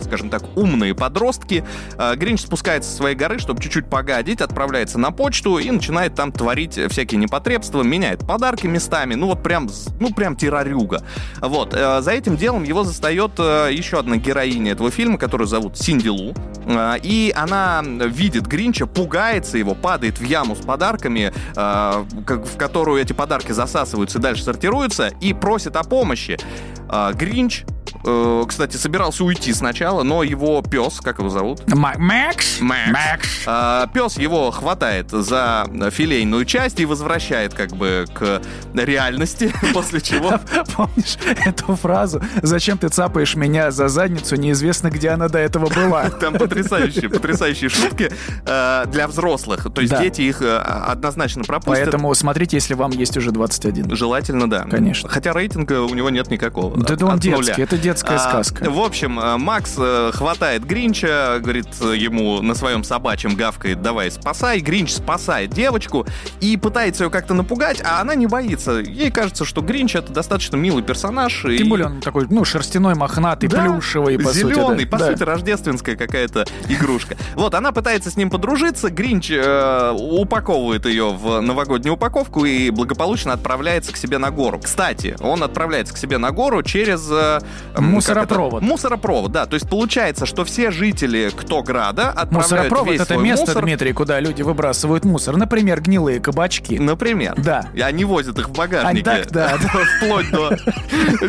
скажем 0.00 0.28
так, 0.28 0.42
умные 0.56 0.96
подростки. 0.96 1.64
Гринч 2.16 2.40
спускается 2.40 2.90
со 2.90 2.96
своей 2.96 3.14
горы, 3.14 3.38
чтобы 3.38 3.62
чуть-чуть 3.62 3.88
погадить, 3.88 4.40
отправляется 4.40 4.98
на 4.98 5.12
почту 5.12 5.58
и 5.58 5.70
начинает 5.70 6.16
там 6.16 6.32
творить 6.32 6.79
всякие 6.88 7.18
непотребства, 7.18 7.82
меняет 7.82 8.26
подарки 8.26 8.66
местами, 8.66 9.14
ну 9.14 9.26
вот 9.26 9.42
прям, 9.42 9.68
ну 9.98 10.12
прям 10.12 10.36
террорюга. 10.36 11.02
Вот, 11.40 11.74
э, 11.74 12.00
за 12.00 12.12
этим 12.12 12.36
делом 12.36 12.64
его 12.64 12.84
застает 12.84 13.32
э, 13.38 13.70
еще 13.72 13.98
одна 13.98 14.16
героиня 14.16 14.72
этого 14.72 14.90
фильма, 14.90 15.18
которую 15.18 15.46
зовут 15.46 15.76
Синди 15.76 16.08
Лу, 16.08 16.34
Э, 16.70 16.96
и 17.02 17.32
она 17.34 17.82
видит 17.84 18.46
Гринча, 18.46 18.86
пугается 18.86 19.58
его, 19.58 19.74
падает 19.74 20.18
в 20.18 20.24
яму 20.24 20.56
с 20.56 20.60
подарками, 20.60 21.32
э, 21.56 22.04
в 22.16 22.56
которую 22.56 23.00
эти 23.00 23.12
подарки 23.12 23.52
засасываются 23.52 24.18
и 24.18 24.22
дальше 24.22 24.44
сортируются, 24.44 25.08
и 25.20 25.32
просит 25.32 25.76
о 25.76 25.82
помощи. 25.82 26.38
Э, 26.88 27.12
Гринч 27.14 27.64
э, 28.04 28.44
кстати, 28.48 28.76
собирался 28.76 29.24
уйти 29.24 29.52
сначала, 29.52 30.02
но 30.02 30.22
его 30.22 30.62
пес, 30.62 31.00
как 31.00 31.18
его 31.18 31.28
зовут? 31.28 31.62
Макс? 31.74 32.60
Макс. 32.60 33.28
А, 33.46 33.86
пес 33.88 34.18
его 34.18 34.50
хватает 34.50 35.10
за 35.10 35.66
филейную 35.90 36.44
часть 36.44 36.80
и 36.80 36.86
возвращает 36.86 37.54
как 37.54 37.70
бы 37.72 38.06
к 38.12 38.40
реальности, 38.74 39.52
после 39.74 40.00
чего... 40.00 40.38
Помнишь 40.76 41.16
эту 41.44 41.74
фразу? 41.76 42.22
Зачем 42.42 42.78
ты 42.78 42.88
цапаешь 42.88 43.34
меня 43.34 43.70
за 43.70 43.88
задницу? 43.88 44.36
Неизвестно, 44.36 44.90
где 44.90 45.10
она 45.10 45.28
до 45.28 45.38
этого 45.38 45.68
была. 45.68 46.08
Там 46.20 46.34
потрясающие, 46.34 47.08
потрясающие 47.08 47.70
шутки 47.70 48.10
э, 48.46 48.84
для 48.86 49.08
взрослых. 49.08 49.66
То 49.72 49.80
есть 49.80 49.92
Да. 49.92 50.00
дети 50.02 50.22
их 50.22 50.42
э, 50.42 50.56
однозначно 50.58 51.44
пропустят. 51.44 51.84
Поэтому 51.84 52.14
смотрите, 52.14 52.56
если 52.56 52.74
вам 52.74 52.90
есть 52.92 53.16
уже 53.16 53.30
21. 53.30 53.94
Желательно, 53.96 54.48
да. 54.48 54.64
Конечно. 54.64 55.08
Хотя 55.08 55.32
рейтинга 55.32 55.80
у 55.82 55.94
него 55.94 56.10
нет 56.10 56.30
никакого. 56.30 56.76
Да 56.76 56.94
это 56.94 57.06
он 57.06 57.12
от 57.14 57.24
нуля. 57.24 57.42
детский, 57.42 57.62
детская 57.90 58.16
А, 58.16 58.18
сказка. 58.18 58.70
В 58.70 58.78
общем, 58.80 59.18
э, 59.18 59.36
Макс 59.36 59.74
э, 59.76 60.10
хватает 60.14 60.64
Гринча, 60.64 61.38
говорит 61.40 61.66
э, 61.80 61.96
ему 61.96 62.40
на 62.40 62.54
своем 62.54 62.84
собачьем 62.84 63.34
гавкает, 63.34 63.82
давай 63.82 64.10
спасай. 64.12 64.60
Гринч 64.60 64.92
спасает 64.92 65.50
девочку 65.50 66.06
и 66.40 66.56
пытается 66.56 67.04
ее 67.04 67.10
как-то 67.10 67.34
напугать, 67.34 67.82
а 67.84 68.00
она 68.00 68.14
не 68.14 68.26
боится. 68.28 68.74
Ей 68.78 69.10
кажется, 69.10 69.44
что 69.44 69.60
Гринч 69.60 69.96
это 69.96 70.12
достаточно 70.12 70.54
милый 70.56 70.82
персонаж. 70.84 71.44
и- 71.46 71.58
Тем 71.58 71.68
более 71.68 71.86
он 71.86 72.00
такой, 72.00 72.26
ну, 72.30 72.44
шерстяной, 72.44 72.94
мохнатый, 72.94 73.48
Да, 73.48 73.62
плюшевый, 73.64 74.18
по 74.18 74.32
зеленый, 74.32 74.54
сути. 74.80 74.84
да. 74.84 74.90
по 74.90 74.98
Да. 74.98 75.06
сути, 75.10 75.22
рождественская 75.24 75.96
какая-то 75.96 76.44
игрушка. 76.68 77.16
Вот, 77.34 77.54
она 77.54 77.72
пытается 77.72 78.10
с 78.10 78.16
ним 78.16 78.30
подружиться, 78.30 78.88
Гринч 78.90 79.30
э, 79.32 79.92
упаковывает 79.98 80.86
ее 80.86 81.10
в 81.12 81.40
новогоднюю 81.40 81.94
упаковку 81.94 82.44
и 82.44 82.70
благополучно 82.70 83.32
отправляется 83.32 83.92
к 83.92 83.96
себе 83.96 84.18
на 84.18 84.30
гору. 84.30 84.60
Кстати, 84.62 85.16
он 85.20 85.42
отправляется 85.42 85.92
к 85.94 85.96
себе 85.96 86.18
на 86.18 86.30
гору 86.30 86.62
через... 86.62 87.08
э, 87.10 87.40
Мусоропровод. 87.80 88.62
это? 88.62 88.70
Мусоропровод, 88.70 89.32
да. 89.32 89.46
То 89.46 89.54
есть 89.54 89.68
получается, 89.68 90.26
что 90.26 90.44
все 90.44 90.70
жители 90.70 91.30
Ктограда 91.36 92.10
отправляют 92.10 92.50
Мусоропровод 92.50 92.88
весь 92.92 93.00
это 93.00 93.14
свой 93.14 93.24
место, 93.24 93.46
мусор, 93.46 93.64
Дмитрий, 93.64 93.92
куда 93.92 94.20
люди 94.20 94.42
выбрасывают 94.42 95.04
мусор. 95.04 95.36
Например, 95.36 95.80
гнилые 95.80 96.20
кабачки. 96.20 96.78
Например. 96.78 97.34
Да. 97.36 97.68
И 97.74 97.80
они 97.80 98.04
возят 98.04 98.38
их 98.38 98.48
в 98.48 98.52
багажнике. 98.52 99.10
А, 99.10 99.16
так, 99.16 99.30
да, 99.30 99.58
Вплоть 99.98 100.30
до 100.30 100.56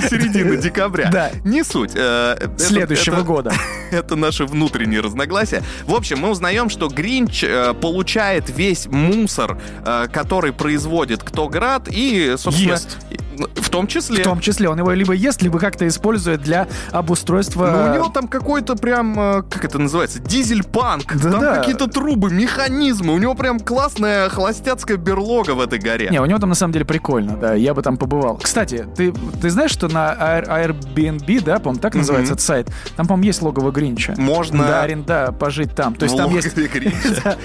середины 0.07 0.57
декабря. 0.57 1.09
Да. 1.11 1.31
Не 1.43 1.63
суть. 1.63 1.91
Э, 1.95 2.37
Следующего 2.57 3.21
года. 3.21 3.53
Это 3.91 4.15
наши 4.15 4.45
внутренние 4.45 5.01
разногласия. 5.01 5.63
В 5.85 5.93
общем, 5.93 6.19
мы 6.19 6.29
узнаем, 6.29 6.69
что 6.69 6.87
Гринч 6.87 7.43
э, 7.43 7.73
получает 7.73 8.49
весь 8.49 8.87
мусор, 8.87 9.57
э, 9.85 10.07
который 10.11 10.53
производит 10.53 11.23
Ктоград, 11.23 11.87
и, 11.89 12.35
собственно... 12.37 12.73
Ест. 12.73 12.97
Ну, 13.37 13.47
В 13.55 13.69
том 13.69 13.87
числе. 13.87 14.21
В 14.21 14.23
том 14.23 14.39
числе 14.39 14.69
он 14.69 14.77
его 14.79 14.91
либо 14.91 15.13
ест, 15.13 15.41
либо 15.41 15.59
как-то 15.59 15.87
использует 15.87 16.41
для 16.41 16.67
обустройства... 16.91 17.71
Но 17.71 17.91
у 17.91 17.95
него 17.95 18.09
там 18.09 18.27
какой-то 18.27 18.75
прям, 18.75 19.19
э, 19.19 19.43
как 19.49 19.65
это 19.65 19.79
называется, 19.79 20.19
дизель-панк. 20.19 21.15
Да-да. 21.15 21.39
там 21.39 21.55
какие-то 21.55 21.87
трубы, 21.87 22.31
механизмы. 22.31 23.13
У 23.13 23.17
него 23.17 23.33
прям 23.35 23.59
классная 23.59 24.29
холостяцкая 24.29 24.97
берлога 24.97 25.51
в 25.51 25.61
этой 25.61 25.79
горе. 25.79 26.09
Не, 26.09 26.21
у 26.21 26.25
него 26.25 26.39
там 26.39 26.49
на 26.49 26.55
самом 26.55 26.73
деле 26.73 26.85
прикольно, 26.85 27.35
да, 27.35 27.53
я 27.53 27.73
бы 27.73 27.81
там 27.81 27.97
побывал. 27.97 28.37
Кстати, 28.37 28.87
ты, 28.95 29.13
ты 29.41 29.49
знаешь, 29.49 29.71
что 29.71 29.87
на 29.87 30.13
Air- 30.13 30.75
Airbnb, 30.95 31.43
да, 31.43 31.59
по-моему, 31.59 31.81
так 31.81 31.95
называется 31.95 32.33
этот 32.33 32.43
сайт, 32.45 32.69
там, 32.95 33.07
по-моему, 33.07 33.27
есть 33.27 33.41
логово 33.41 33.71
Гринча. 33.71 34.13
Можно 34.17 34.63
Да, 34.67 34.81
аренда, 34.83 35.35
пожить 35.37 35.75
там. 35.75 35.95
То 35.95 36.05
есть 36.05 36.17
там 36.17 36.33
есть... 36.33 36.51
Да, 37.23 37.35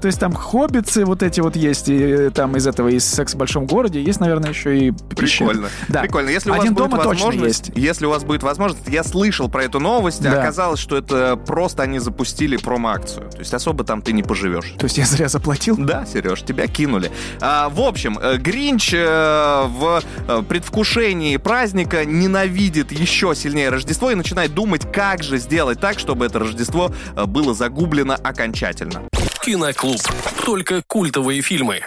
То 0.00 0.06
есть 0.06 0.18
там 0.18 0.32
хоббицы 0.32 1.04
вот 1.04 1.22
эти 1.22 1.40
вот 1.40 1.56
есть, 1.56 1.88
и 1.88 1.96
э, 1.98 2.30
там 2.30 2.56
из 2.56 2.66
этого, 2.66 2.88
из 2.88 3.04
«Секс 3.04 3.34
в 3.34 3.36
большом 3.36 3.66
городе», 3.66 4.02
есть, 4.02 4.20
наверное, 4.20 4.50
еще 4.50 4.78
и 4.78 4.92
пещеры. 5.30 5.50
Прикольно. 5.50 5.70
Да. 5.88 6.00
Прикольно. 6.02 6.28
Если 6.30 6.50
у 6.50 6.54
Один 6.54 6.74
вас 6.74 6.82
будет 6.82 6.90
дома 6.90 7.02
точно 7.02 7.26
возможность, 7.26 7.68
есть. 7.68 7.78
если 7.78 8.06
у 8.06 8.10
вас 8.10 8.24
будет 8.24 8.42
возможность, 8.42 8.88
я 8.88 9.04
слышал 9.04 9.48
про 9.48 9.64
эту 9.64 9.80
новость, 9.80 10.20
а 10.26 10.30
Да. 10.30 10.42
оказалось, 10.42 10.80
что 10.80 10.96
это 10.96 11.36
просто 11.36 11.82
они 11.82 11.98
запустили 11.98 12.56
промо-акцию. 12.56 13.30
То 13.30 13.38
есть 13.38 13.54
особо 13.54 13.84
там 13.84 14.02
ты 14.02 14.12
не 14.12 14.22
поживешь. 14.22 14.74
То 14.78 14.84
есть 14.84 14.98
я 14.98 15.04
зря 15.06 15.28
заплатил? 15.28 15.76
Да, 15.78 16.04
Сереж, 16.06 16.42
тебя 16.42 16.66
кинули. 16.66 17.10
А, 17.40 17.68
в 17.68 17.80
общем, 17.80 18.18
э, 18.20 18.36
Гринч 18.36 18.92
э, 18.94 19.64
в 19.66 20.02
э, 20.28 20.42
предвкушении 20.48 21.36
праздника 21.36 22.04
ненавидит 22.04 22.92
еще 22.92 23.34
сильнее 23.34 23.68
Рождество 23.70 24.10
и 24.10 24.14
начинает 24.14 24.54
думать, 24.54 24.90
как 24.92 25.22
же 25.22 25.38
сделать 25.38 25.80
так, 25.80 25.98
чтобы 25.98 26.26
это 26.26 26.38
Рождество 26.38 26.92
было 27.26 27.54
загублено 27.54 28.14
окончательно. 28.22 29.02
Киноклуб. 29.44 30.00
Только 30.44 30.82
культовые 30.86 31.40
фильмы. 31.42 31.80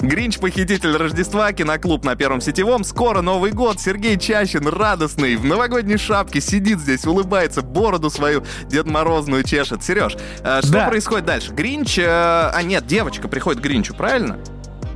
Гринч 0.00 0.38
похититель 0.38 0.96
Рождества, 0.96 1.52
киноклуб 1.52 2.04
на 2.04 2.14
Первом 2.14 2.40
Сетевом. 2.40 2.84
Скоро 2.84 3.20
Новый 3.20 3.50
год. 3.50 3.80
Сергей 3.80 4.16
Чащин 4.16 4.66
радостный 4.68 5.36
в 5.36 5.44
новогодней 5.44 5.96
шапке 5.96 6.40
сидит 6.40 6.78
здесь, 6.78 7.04
улыбается, 7.04 7.62
бороду 7.62 8.08
свою 8.10 8.44
Дед 8.66 8.86
Морозную 8.86 9.42
чешет. 9.42 9.82
Сереж, 9.82 10.16
э, 10.44 10.60
что 10.62 10.72
Да. 10.72 10.88
происходит 10.88 11.26
дальше? 11.26 11.52
Гринч... 11.52 11.98
э, 11.98 12.04
а 12.06 12.60
нет, 12.62 12.86
девочка 12.86 13.26
приходит 13.28 13.60
к 13.60 13.64
Гринчу, 13.64 13.94
правильно? 13.94 14.38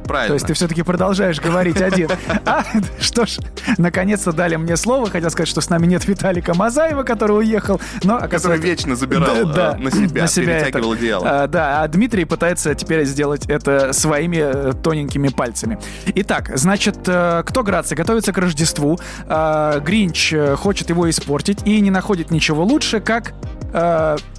Правильно. 0.07 0.29
То 0.29 0.35
есть 0.35 0.47
ты 0.47 0.55
все-таки 0.55 0.83
продолжаешь 0.83 1.41
говорить 1.41 1.81
один. 1.81 2.09
А, 2.45 2.65
что 3.01 3.25
ж, 3.25 3.39
наконец-то 3.79 4.33
дали 4.33 4.57
мне 4.57 4.77
слово. 4.77 5.09
Хотел 5.09 5.31
сказать, 5.31 5.49
что 5.49 5.61
с 5.61 5.71
нами 5.71 5.87
нет 5.87 6.07
Виталика 6.07 6.55
Мазаева, 6.55 7.03
который 7.03 7.39
уехал. 7.39 7.81
Но, 8.03 8.19
Который 8.29 8.59
вечно 8.59 8.97
забирал 8.97 9.47
Да, 9.47 9.77
э, 9.79 9.83
на 9.83 9.91
себя, 9.91 10.27
перетягивал 10.27 10.93
это. 10.95 11.01
одеяло. 11.01 11.43
А, 11.43 11.47
да, 11.47 11.83
а 11.83 11.89
Дмитрий 11.89 12.25
пытается 12.25 12.75
теперь 12.75 13.05
сделать 13.05 13.47
это 13.47 13.93
своими 13.93 14.39
э, 14.43 14.73
тоненькими 14.83 15.29
пальцами. 15.29 15.79
Итак, 16.15 16.51
значит, 16.55 16.99
э, 17.07 17.43
кто 17.47 17.63
Грация 17.63 17.97
готовится 17.97 18.33
к 18.33 18.39
Рождеству. 18.39 18.99
А, 19.29 19.79
Гринч 19.81 20.35
хочет 20.57 20.91
его 20.91 21.09
испортить 21.09 21.61
и 21.65 21.81
не 21.81 21.91
находит 21.91 22.31
ничего 22.31 22.65
лучше, 22.65 23.01
как 23.01 23.33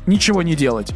ничего 0.05 0.43
не 0.43 0.55
делать. 0.55 0.93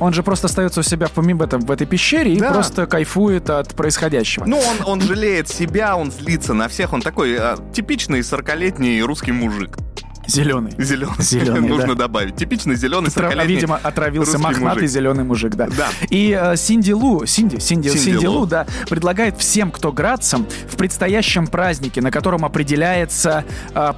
Он 0.00 0.12
же 0.12 0.22
просто 0.22 0.46
остается 0.46 0.80
у 0.80 0.82
себя 0.82 1.06
в, 1.06 1.12
помимо 1.12 1.44
этом, 1.44 1.60
в 1.60 1.70
этой 1.70 1.86
пещере 1.86 2.36
Да. 2.36 2.48
и 2.48 2.52
просто 2.52 2.86
кайфует 2.86 3.48
от 3.50 3.74
происходящего. 3.74 4.44
Ну, 4.44 4.58
он, 4.58 4.76
он 4.86 5.00
жалеет 5.00 5.48
себя, 5.48 5.96
он 5.96 6.10
злится 6.10 6.54
на 6.54 6.68
всех. 6.68 6.92
Он 6.92 7.00
такой 7.00 7.36
э, 7.38 7.56
типичный 7.72 8.20
40-летний 8.20 9.02
русский 9.02 9.32
мужик. 9.32 9.76
Зеленый. 10.26 10.72
Зеленый. 10.78 11.14
Зелёный, 11.18 11.68
Нужно 11.68 11.94
да. 11.94 12.04
добавить. 12.04 12.36
Типичный 12.36 12.76
зеленый 12.76 13.10
Тра- 13.10 13.28
40-летний 13.30 13.54
Видимо, 13.54 13.80
отравился 13.82 14.38
мохнатый 14.38 14.82
мужик. 14.82 14.88
зеленый 14.90 15.24
мужик, 15.24 15.54
да. 15.54 15.68
Да. 15.76 15.88
И 16.10 16.36
э, 16.40 16.56
Синди 16.56 16.92
Лу, 16.92 17.26
Синди, 17.26 17.58
Синди, 17.58 17.88
Синди 17.88 17.98
Синди, 17.98 18.26
Лу. 18.26 18.46
Да, 18.46 18.66
предлагает 18.88 19.38
всем, 19.38 19.70
кто 19.70 19.92
градцам, 19.92 20.46
в 20.70 20.76
предстоящем 20.76 21.46
празднике, 21.46 22.00
на 22.00 22.10
котором 22.10 22.44
определяется 22.44 23.44
э, 23.74 23.92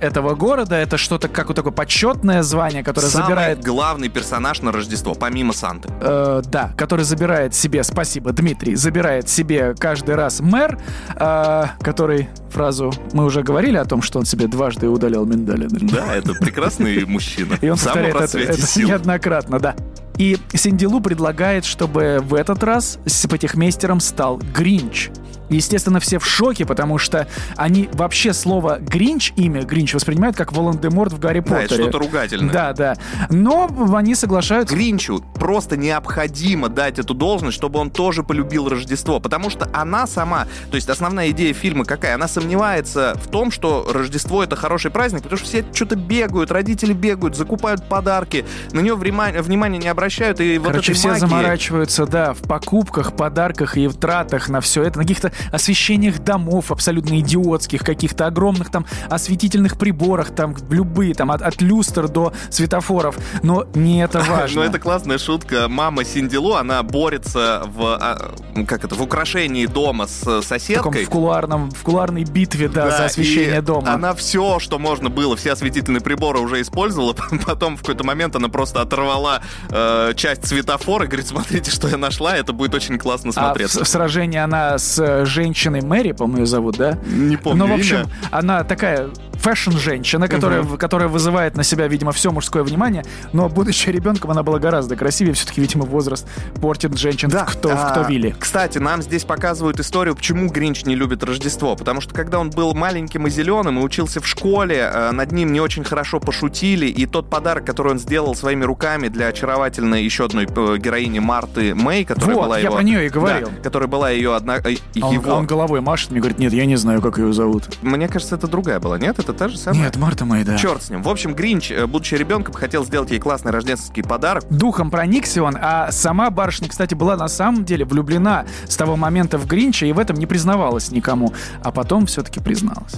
этого 0.00 0.34
города, 0.34 0.76
это 0.76 0.96
что-то 0.98 1.28
как 1.28 1.48
вот 1.48 1.56
такое 1.56 1.72
почетное 1.72 2.42
звание, 2.42 2.82
которое 2.82 3.08
Самый 3.08 3.24
забирает 3.24 3.64
главный 3.64 4.08
персонаж 4.08 4.62
на 4.62 4.72
Рождество, 4.72 5.14
помимо 5.14 5.52
Санты. 5.52 5.88
Э, 6.00 6.42
да, 6.44 6.72
который 6.76 7.04
забирает 7.04 7.54
себе, 7.54 7.82
спасибо, 7.84 8.32
Дмитрий, 8.32 8.74
забирает 8.74 9.28
себе 9.28 9.74
каждый 9.78 10.14
раз 10.14 10.40
мэр, 10.40 10.78
э, 11.16 11.64
который 11.80 12.28
фразу 12.50 12.92
мы 13.12 13.24
уже 13.24 13.42
говорили 13.42 13.76
о 13.76 13.84
том, 13.84 14.02
что 14.02 14.18
он 14.18 14.24
себе 14.24 14.46
дважды 14.46 14.88
удалял 15.08 15.26
миндали. 15.26 15.68
Да, 15.70 16.14
это 16.14 16.34
прекрасный 16.34 17.04
мужчина. 17.04 17.58
И 17.60 17.68
он 17.68 17.78
повторяет 17.78 18.16
это, 18.16 18.38
это 18.38 18.80
неоднократно, 18.80 19.58
да. 19.58 19.76
И 20.18 20.36
Синди 20.52 20.84
Лу 20.84 21.00
предлагает, 21.00 21.64
чтобы 21.64 22.18
в 22.20 22.34
этот 22.34 22.62
раз 22.62 22.98
с 23.06 23.26
патихмейстером 23.26 24.00
стал 24.00 24.40
Гринч. 24.54 25.10
Естественно, 25.48 26.00
все 26.00 26.18
в 26.18 26.26
шоке, 26.26 26.66
потому 26.66 26.98
что 26.98 27.26
они 27.56 27.88
вообще 27.92 28.32
слово 28.32 28.78
Гринч, 28.80 29.32
имя 29.36 29.62
Гринч 29.62 29.94
воспринимают 29.94 30.36
как 30.36 30.52
Волан-де-Морт 30.52 31.12
в 31.12 31.18
Гарри 31.18 31.40
Да, 31.40 31.60
это 31.60 31.62
Поттере. 31.68 31.82
что-то 31.82 31.98
ругательное. 31.98 32.52
Да, 32.52 32.72
да. 32.72 32.96
Но 33.30 33.68
они 33.94 34.14
соглашаются. 34.14 34.74
Гринчу 34.74 35.22
просто 35.34 35.76
необходимо 35.76 36.68
дать 36.68 36.98
эту 36.98 37.14
должность, 37.14 37.56
чтобы 37.56 37.78
он 37.78 37.90
тоже 37.90 38.22
полюбил 38.22 38.68
Рождество. 38.68 39.20
Потому 39.20 39.50
что 39.50 39.68
она 39.72 40.06
сама, 40.06 40.46
то 40.70 40.76
есть 40.76 40.88
основная 40.88 41.30
идея 41.30 41.54
фильма 41.54 41.84
какая? 41.84 42.14
Она 42.14 42.28
сомневается 42.28 43.14
в 43.22 43.28
том, 43.28 43.50
что 43.50 43.88
Рождество 43.92 44.42
это 44.42 44.56
хороший 44.56 44.90
праздник, 44.90 45.22
потому 45.22 45.38
что 45.38 45.46
все 45.46 45.64
что-то 45.72 45.96
бегают, 45.96 46.50
родители 46.50 46.92
бегают, 46.92 47.36
закупают 47.36 47.88
подарки, 47.88 48.44
на 48.72 48.80
нее 48.80 48.94
внимания, 48.96 49.40
внимания 49.42 49.78
не 49.78 49.88
обращают. 49.88 50.40
И 50.40 50.58
вот 50.58 50.68
Короче, 50.72 50.92
все 50.92 51.08
магии- 51.10 51.18
заморачиваются, 51.20 52.06
да, 52.06 52.32
в 52.34 52.38
покупках, 52.42 53.14
подарках 53.14 53.76
и 53.76 53.86
в 53.86 53.94
тратах 53.96 54.48
на 54.48 54.60
все 54.60 54.82
это, 54.82 54.98
на 54.98 55.04
каких-то 55.04 55.32
освещениях 55.52 56.18
домов 56.20 56.70
абсолютно 56.70 57.20
идиотских, 57.20 57.82
каких-то 57.82 58.26
огромных 58.26 58.70
там 58.70 58.86
осветительных 59.10 59.78
приборах, 59.78 60.30
там 60.34 60.56
любые, 60.70 61.14
там 61.14 61.30
от, 61.30 61.42
от 61.42 61.60
люстр 61.60 62.08
до 62.08 62.32
светофоров. 62.50 63.16
Но 63.42 63.66
не 63.74 64.02
это 64.02 64.20
важно. 64.28 64.60
Но 64.62 64.66
это 64.66 64.78
классная 64.78 65.18
шутка. 65.18 65.68
Мама 65.68 66.04
Синдилу, 66.04 66.54
она 66.54 66.82
борется 66.82 67.62
в, 67.66 67.98
а, 68.00 68.32
как 68.66 68.84
это, 68.84 68.94
в 68.94 69.02
украшении 69.02 69.66
дома 69.66 70.06
с 70.06 70.20
в 70.20 70.24
таком 70.24 70.42
соседкой. 70.42 71.04
в 71.04 71.08
кулуарном, 71.10 71.70
в 71.70 71.82
кулуарной 71.82 72.24
битве, 72.24 72.68
да, 72.68 72.90
за 72.90 72.98
Да, 72.98 73.04
освещение 73.06 73.58
и 73.58 73.60
дома. 73.60 73.92
Она 73.92 74.14
все, 74.14 74.58
что 74.58 74.78
можно 74.78 75.08
было, 75.08 75.36
все 75.36 75.52
осветительные 75.52 76.00
приборы 76.00 76.40
уже 76.40 76.60
использовала. 76.60 77.14
Потом 77.46 77.76
в 77.76 77.80
какой-то 77.80 78.04
момент 78.04 78.36
она 78.36 78.48
просто 78.48 78.80
оторвала 78.80 79.40
э, 79.70 80.12
часть 80.16 80.46
светофора 80.46 81.04
и 81.04 81.06
говорит, 81.08 81.26
смотрите, 81.28 81.70
что 81.70 81.88
я 81.88 81.96
нашла, 81.96 82.36
это 82.36 82.52
будет 82.52 82.74
очень 82.74 82.98
классно 82.98 83.30
А 83.30 83.32
в, 83.32 83.34
смотреться. 83.34 83.84
в 83.84 83.88
сражении 83.88 84.38
она 84.38 84.78
с 84.78 84.98
э, 84.98 85.24
женщиной 85.28 85.82
Мэри, 85.82 86.12
по-моему, 86.12 86.40
ее 86.42 86.46
зовут, 86.46 86.76
да? 86.76 86.98
Не 87.06 87.36
помню 87.36 87.64
Ну, 87.66 87.72
в 87.72 87.74
общем, 87.78 87.96
имя. 87.96 88.06
она 88.30 88.64
такая 88.64 89.08
фэшн-женщина, 89.38 90.28
которая, 90.28 90.64
которая 90.64 91.08
вызывает 91.08 91.56
на 91.56 91.62
себя, 91.62 91.88
видимо, 91.88 92.12
все 92.12 92.30
мужское 92.30 92.62
внимание, 92.62 93.04
но, 93.32 93.48
будучи 93.48 93.88
ребенком, 93.90 94.30
она 94.30 94.42
была 94.42 94.58
гораздо 94.58 94.96
красивее. 94.96 95.34
Все-таки, 95.34 95.60
видимо, 95.60 95.84
возраст 95.84 96.26
портит 96.60 96.96
женщин 96.96 97.30
в 97.30 97.44
кто, 97.44 97.68
в 97.68 97.90
кто 97.90 98.04
а, 98.04 98.06
вилли. 98.08 98.34
Кстати, 98.38 98.78
нам 98.78 99.02
здесь 99.02 99.24
показывают 99.24 99.80
историю, 99.80 100.14
почему 100.16 100.48
Гринч 100.48 100.84
не 100.84 100.94
любит 100.94 101.22
Рождество. 101.22 101.76
Потому 101.76 102.00
что 102.00 102.14
когда 102.14 102.38
он 102.38 102.50
был 102.50 102.74
маленьким 102.74 103.26
и 103.26 103.30
зеленым 103.30 103.78
и 103.78 103.82
учился 103.82 104.20
в 104.20 104.26
школе, 104.26 104.90
э, 104.92 105.10
над 105.12 105.32
ним 105.32 105.52
не 105.52 105.60
очень 105.60 105.84
хорошо 105.84 106.20
пошутили, 106.20 106.86
и 106.86 107.06
тот 107.06 107.30
подарок, 107.30 107.64
который 107.64 107.92
он 107.92 107.98
сделал 107.98 108.34
своими 108.34 108.64
руками 108.64 109.08
для 109.08 109.28
очаровательной 109.28 110.02
еще 110.02 110.24
одной 110.24 110.44
э, 110.44 110.76
героини 110.78 111.18
Марты 111.18 111.74
Мэй, 111.74 112.04
которая 112.04 112.36
Вот, 112.36 112.44
была 112.44 112.58
я 112.58 112.64
его... 112.64 112.74
про 112.76 112.82
нее 112.82 113.06
и 113.06 113.08
говорил. 113.08 113.48
Да, 113.48 113.62
которая 113.62 113.88
была 113.88 114.10
ее 114.10 114.34
одна... 114.34 114.56
э, 114.56 114.76
А 115.00 115.06
он, 115.06 115.14
его... 115.14 115.34
он 115.34 115.46
головой 115.46 115.80
машет, 115.80 116.10
мне 116.10 116.20
говорит, 116.20 116.38
нет, 116.38 116.52
я 116.52 116.66
не 116.66 116.76
знаю, 116.76 117.00
как 117.00 117.18
ее 117.18 117.32
зовут. 117.32 117.64
Мне 117.82 118.08
кажется, 118.08 118.34
это 118.34 118.48
другая 118.48 118.80
была. 118.80 118.98
Нет, 118.98 119.18
это 119.28 119.38
та 119.38 119.48
же 119.48 119.58
самая? 119.58 119.82
Нет, 119.82 119.96
Марта 119.96 120.24
Мэй, 120.24 120.44
да. 120.44 120.56
Черт 120.56 120.82
с 120.82 120.90
ним. 120.90 121.02
В 121.02 121.08
общем, 121.08 121.34
Гринч, 121.34 121.70
э, 121.70 121.86
будучи 121.86 122.14
ребенком, 122.14 122.54
хотел 122.54 122.84
сделать 122.84 123.10
ей 123.10 123.20
классный 123.20 123.52
рождественский 123.52 124.02
подарок. 124.02 124.44
Духом 124.50 124.90
проникся 124.90 125.42
он, 125.42 125.56
а 125.60 125.90
сама 125.92 126.30
барышня, 126.30 126.68
кстати, 126.68 126.94
была 126.94 127.16
на 127.16 127.28
самом 127.28 127.64
деле 127.64 127.84
влюблена 127.84 128.46
с 128.66 128.76
того 128.76 128.96
момента 128.96 129.38
в 129.38 129.46
Гринча 129.46 129.86
и 129.86 129.92
в 129.92 129.98
этом 129.98 130.16
не 130.16 130.26
признавалась 130.26 130.90
никому. 130.90 131.32
А 131.62 131.70
потом 131.70 132.06
все-таки 132.06 132.40
призналась. 132.40 132.96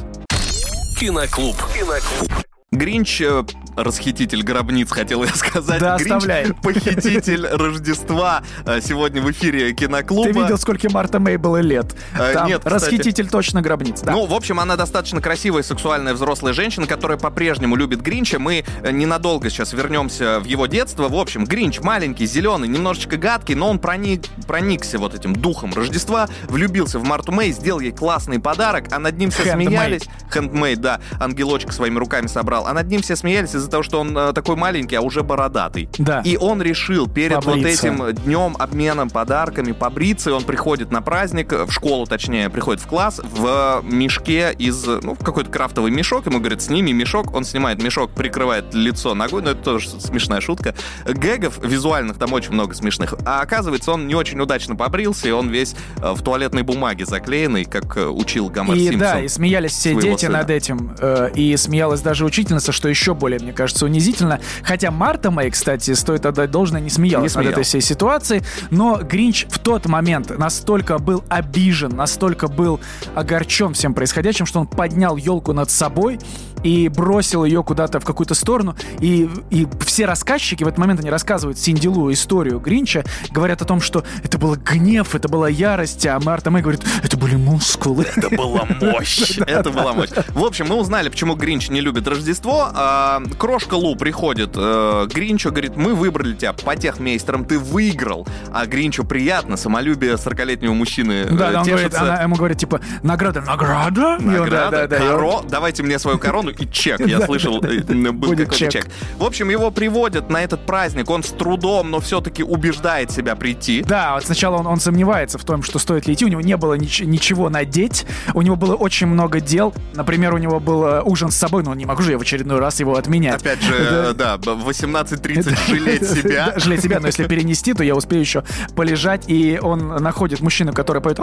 Киноклуб. 0.99 1.57
Киноклуб. 1.75 2.31
Гринч, 2.73 3.21
э, 3.21 3.43
расхититель 3.83 4.43
гробниц, 4.43 4.91
хотел 4.91 5.23
я 5.25 5.31
сказать. 5.35 5.81
Да, 5.81 5.97
Гринч, 5.97 6.11
оставляй. 6.13 6.53
похититель 6.63 7.47
Рождества. 7.47 8.43
э, 8.67 8.81
Сегодня 8.81 9.23
в 9.23 9.31
эфире 9.31 9.73
киноклуба. 9.73 10.25
Ты 10.33 10.33
видел, 10.39 10.59
сколько 10.59 10.91
Марта 10.91 11.19
Мэй 11.19 11.37
было 11.37 11.59
лет? 11.59 11.95
Э, 12.19 12.33
Там 12.35 12.47
нет, 12.49 12.59
кстати. 12.65 12.75
расхититель 12.75 13.29
точно 13.29 13.63
гробниц. 13.63 14.01
Да. 14.03 14.13
Ну, 14.13 14.27
в 14.27 14.35
общем, 14.35 14.61
она 14.61 14.77
достаточно 14.77 15.21
красивая, 15.21 15.63
сексуальная 15.63 16.15
взрослая 16.15 16.53
женщина, 16.53 16.87
которая 16.87 17.19
по-прежнему 17.19 17.77
любит 17.77 18.01
Гринча. 18.03 18.39
Мы 18.39 18.65
э, 18.83 18.91
ненадолго 18.91 19.51
сейчас 19.51 19.73
вернемся 19.73 20.41
в 20.41 20.45
его 20.45 20.67
детство. 20.67 21.09
В 21.09 21.15
общем, 21.17 21.45
Гринч 21.45 21.81
маленький, 21.81 22.27
зеленый, 22.27 22.69
немножечко 22.69 23.17
гадкий, 23.17 23.55
но 23.55 23.69
он 23.71 23.79
проник, 23.79 24.25
проникся 24.47 24.99
вот 24.99 25.15
этим 25.15 25.35
духом 25.35 25.73
Рождества, 25.75 26.29
влюбился 26.49 26.99
в 26.99 27.05
Марту 27.05 27.33
Мэй, 27.33 27.53
сделал 27.53 27.81
ей 27.81 27.93
классный 27.93 28.39
подарок, 28.41 28.87
а 28.93 28.99
над 28.99 29.17
ним 29.19 29.31
все 29.31 29.45
Handmade. 29.45 29.55
смеялись. 29.67 30.03
Хендмейд, 30.33 30.81
да, 30.81 31.01
ангелочек 31.19 31.73
своими 31.73 31.99
руками 31.99 32.27
собрал. 32.27 32.67
А 32.67 32.73
над 32.73 32.89
ним 32.89 33.03
все 33.03 33.17
смеялись 33.17 33.55
из-за 33.55 33.70
того, 33.71 33.83
что 33.83 34.01
он 34.01 34.17
э, 34.17 34.33
такой 34.33 34.57
маленький, 34.57 34.97
а 34.97 35.01
уже 35.01 35.23
бородатый. 35.23 35.89
Да. 35.99 36.21
И 36.25 36.37
он 36.37 36.61
решил 36.63 37.09
перед 37.09 37.43
Побриться. 37.45 37.91
вот 37.93 38.11
этим 38.11 38.25
днем 38.25 38.57
обменом 38.59 39.11
подарками 39.11 39.73
побриться, 39.73 40.31
и 40.31 40.33
он 40.33 40.43
приходит 40.45 40.91
на 40.91 41.03
праздник, 41.03 41.53
в 41.53 41.71
школу 41.71 42.07
точнее, 42.07 42.51
приходит 42.51 42.83
в 42.83 42.87
класс 42.87 43.21
в 43.23 43.83
мешке 43.85 44.53
из, 44.59 44.85
ну, 44.87 45.15
какой-то 45.17 45.51
крафтовый 45.51 45.91
мешок, 45.91 46.27
ему 46.27 46.39
говорят, 46.39 46.63
сними 46.63 46.93
мешок, 46.93 47.35
он 47.35 47.45
снимает 47.45 47.83
мешок, 47.83 48.11
прикрывает 48.13 48.75
лицо 48.75 49.15
ногой, 49.15 49.43
но 49.43 49.51
это 49.51 49.63
тоже 49.63 49.89
смешная 49.89 50.41
шутка. 50.41 50.75
Гэгов 51.07 51.59
визуальных 51.65 52.19
там 52.19 52.33
очень 52.33 52.53
много 52.53 52.75
смешных, 52.75 53.15
а 53.25 53.41
оказывается, 53.41 53.93
он 53.93 54.07
не 54.07 54.15
очень 54.15 54.41
удачно 54.41 54.77
побрился, 54.77 55.29
и 55.29 55.31
он 55.31 55.49
весь 55.49 55.75
э, 56.03 56.13
в 56.13 56.23
туалетной 56.23 56.63
бумаге 56.63 57.05
заклеенный, 57.07 57.65
как 57.65 57.97
э, 57.97 58.07
учил 58.07 58.49
Гомер 58.49 58.75
И 58.75 58.81
Симпсон. 58.81 58.99
да, 59.01 59.21
и 59.21 59.29
смеялись 59.29 59.73
все 59.73 59.95
дети 60.01 60.27
сына. 60.27 60.39
над 60.39 60.51
этим. 60.51 60.95
э, 60.99 61.31
И 61.35 61.57
смеялась 61.57 62.01
даже 62.01 62.25
учительница, 62.25 62.73
что 62.73 62.89
еще 62.89 63.15
более, 63.15 63.39
мне 63.41 63.50
кажется, 63.53 63.85
унизительно. 63.85 64.41
Хотя 64.63 64.91
Марта 64.91 65.31
Мэй, 65.31 65.51
кстати, 65.51 65.93
стоит 65.95 66.27
отдать 66.27 66.51
должное, 66.51 66.81
не 66.81 66.91
смеялась 66.91 67.35
Не 67.35 67.37
над 67.37 67.47
смеялась. 67.47 67.53
этой 67.53 67.65
всей 67.65 67.81
ситуацией. 67.81 68.43
Но 68.71 69.01
Гринч 69.03 69.47
в 69.49 69.59
тот 69.59 69.87
момент 69.87 70.37
настолько 70.39 70.99
был 70.99 71.25
обижен, 71.29 71.91
настолько 71.97 72.49
был 72.49 72.81
огорчен 73.15 73.75
всем 73.75 73.95
происходящим, 73.95 74.47
что 74.47 74.61
он 74.61 74.67
поднял 74.67 75.17
елку 75.17 75.53
над 75.53 75.71
собой 75.71 76.19
и 76.63 76.89
бросил 76.89 77.45
ее 77.45 77.63
куда-то 77.63 78.01
в 78.01 78.05
какую-то 78.05 78.35
сторону. 78.35 78.77
И, 79.01 79.29
и 79.51 79.67
все 79.85 80.07
рассказчики 80.07 80.65
в 80.65 80.69
этот 80.69 80.79
момент, 80.79 81.01
они 81.01 81.11
рассказывают 81.11 81.59
Синди 81.59 81.89
Лу 81.89 82.13
историю 82.13 82.59
Гринча, 82.61 83.05
говорят 83.31 83.63
о 83.63 83.65
том, 83.65 83.81
что 83.81 84.05
это 84.23 84.39
был 84.39 84.57
гнев, 84.57 85.15
это 85.15 85.29
была 85.29 85.49
ярость, 85.49 86.07
а 86.07 86.19
Марта 86.21 86.51
Мэй 86.51 86.63
говорит, 86.63 86.83
это 87.03 87.17
были 87.17 87.37
мускулы. 87.37 88.07
Это 88.17 88.35
была 88.35 88.67
мощь. 88.81 89.39
Это 89.39 89.71
была 89.71 89.93
мощь. 89.93 90.11
В 90.29 90.45
общем, 90.45 90.67
мы 90.69 90.77
узнали, 90.77 91.09
почему 91.09 91.35
Гринч 91.35 91.71
не 91.71 91.81
любит 91.81 92.07
Рождество. 92.07 92.71
А, 92.75 93.23
Крошка 93.39 93.75
Лу 93.75 93.97
приходит 93.97 94.51
э, 94.57 95.07
к 95.09 95.15
Гринчу, 95.15 95.51
говорит, 95.51 95.77
мы 95.77 95.95
выбрали 95.95 96.35
тебя 96.35 96.53
потехмейстером, 96.53 97.45
ты 97.45 97.59
выиграл. 97.59 98.27
А 98.53 98.67
Гринчу 98.67 99.05
приятно, 99.05 99.57
самолюбие 99.57 100.15
40-летнего 100.15 100.73
мужчины 100.73 101.25
э, 101.25 101.31
Да, 101.31 101.61
он 101.61 101.67
говорит, 101.67 101.95
она 101.95 102.23
ему 102.23 102.37
говорит, 102.37 102.59
типа, 102.59 102.81
награда, 103.03 103.41
награда? 103.41 104.19
Награда, 104.21 104.89
коро, 104.89 105.43
давайте 105.49 105.83
мне 105.83 105.99
свою 105.99 106.19
корону 106.19 106.50
и 106.59 106.71
чек. 106.71 107.01
Я 107.07 107.19
Да, 107.21 107.27
слышал, 107.27 107.61
да, 107.61 107.69
да, 107.69 107.75
э, 107.75 107.81
да. 107.81 108.13
был 108.13 108.31
какой-то 108.31 108.71
чек. 108.71 108.87
В 109.19 109.25
общем, 109.25 109.51
его 109.51 109.71
приводят 109.71 110.31
на 110.31 110.43
этот 110.43 110.67
праздник. 110.67 111.11
Он 111.11 111.23
с 111.23 111.29
трудом, 111.29 111.91
но 111.91 112.01
все-таки 112.01 112.43
убеждает 112.43 113.11
себя 113.11 113.37
прийти. 113.37 113.83
Да, 113.83 114.15
вот 114.15 114.25
сначала 114.25 114.57
он, 114.57 114.67
он 114.67 114.81
сомневается 114.81 115.39
в 115.39 115.45
том, 115.45 115.63
что 115.63 115.79
стоит 115.79 116.07
ли 116.07 116.15
идти. 116.15 116.25
У 116.25 116.29
него 116.29 116.41
не 116.41 116.57
было 116.57 116.75
нич- 116.75 117.05
ничего 117.05 117.49
надеть. 117.51 118.07
У 118.35 118.43
него 118.43 118.57
было 118.57 118.75
очень 118.75 119.07
много 119.07 119.41
дел. 119.41 119.75
Например, 119.95 120.35
у 120.35 120.39
него 120.39 120.61
был 120.61 120.85
э, 120.85 121.03
ужин 121.03 121.31
с 121.31 121.37
собой, 121.37 121.63
но 121.63 121.75
не 121.75 121.85
могу 121.87 122.03
же 122.03 122.13
я 122.13 122.19
в 122.19 122.23
очередной 122.23 122.59
раз 122.59 122.81
его 122.81 122.97
отменять. 122.97 123.41
Опять 123.41 123.63
же, 123.63 124.15
да, 124.17 124.37
в 124.37 124.69
18.30 124.69 125.57
жалеть 125.69 126.09
себя. 126.09 126.53
Да, 126.55 126.59
жалеть 126.59 126.83
себя, 126.83 127.01
но 127.01 127.07
если 127.09 127.25
перенести, 127.27 127.75
то 127.75 127.83
я 127.83 127.95
успею 127.95 128.21
еще 128.21 128.45
полежать, 128.75 129.25
и 129.29 129.59
он 129.61 129.89
находит 129.89 130.41
мужчину, 130.41 130.73
который 130.73 131.03
поет 131.03 131.19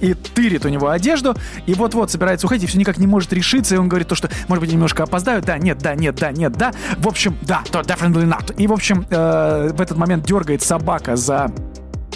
и 0.00 0.14
тырит 0.14 0.64
у 0.64 0.68
него 0.68 0.88
одежду, 0.88 1.34
и 1.66 1.74
вот-вот 1.74 2.10
собирается 2.10 2.46
уходить, 2.46 2.64
и 2.64 2.66
все 2.66 2.78
никак 2.78 2.98
не 2.98 3.06
может 3.06 3.31
решиться, 3.32 3.74
и 3.74 3.78
он 3.78 3.88
говорит 3.88 4.08
то, 4.08 4.14
что, 4.14 4.28
может 4.48 4.60
быть, 4.60 4.72
немножко 4.72 5.02
опоздаю, 5.02 5.42
да, 5.42 5.58
нет, 5.58 5.78
да, 5.78 5.94
нет, 5.94 6.14
да, 6.16 6.32
нет, 6.32 6.52
да, 6.52 6.72
в 6.98 7.08
общем, 7.08 7.36
да, 7.42 7.62
то 7.70 7.80
definitely 7.80 8.26
not. 8.26 8.54
И, 8.56 8.66
в 8.66 8.72
общем, 8.72 9.06
э, 9.10 9.70
в 9.72 9.80
этот 9.80 9.96
момент 9.96 10.24
дергает 10.24 10.62
собака 10.62 11.16
за 11.16 11.50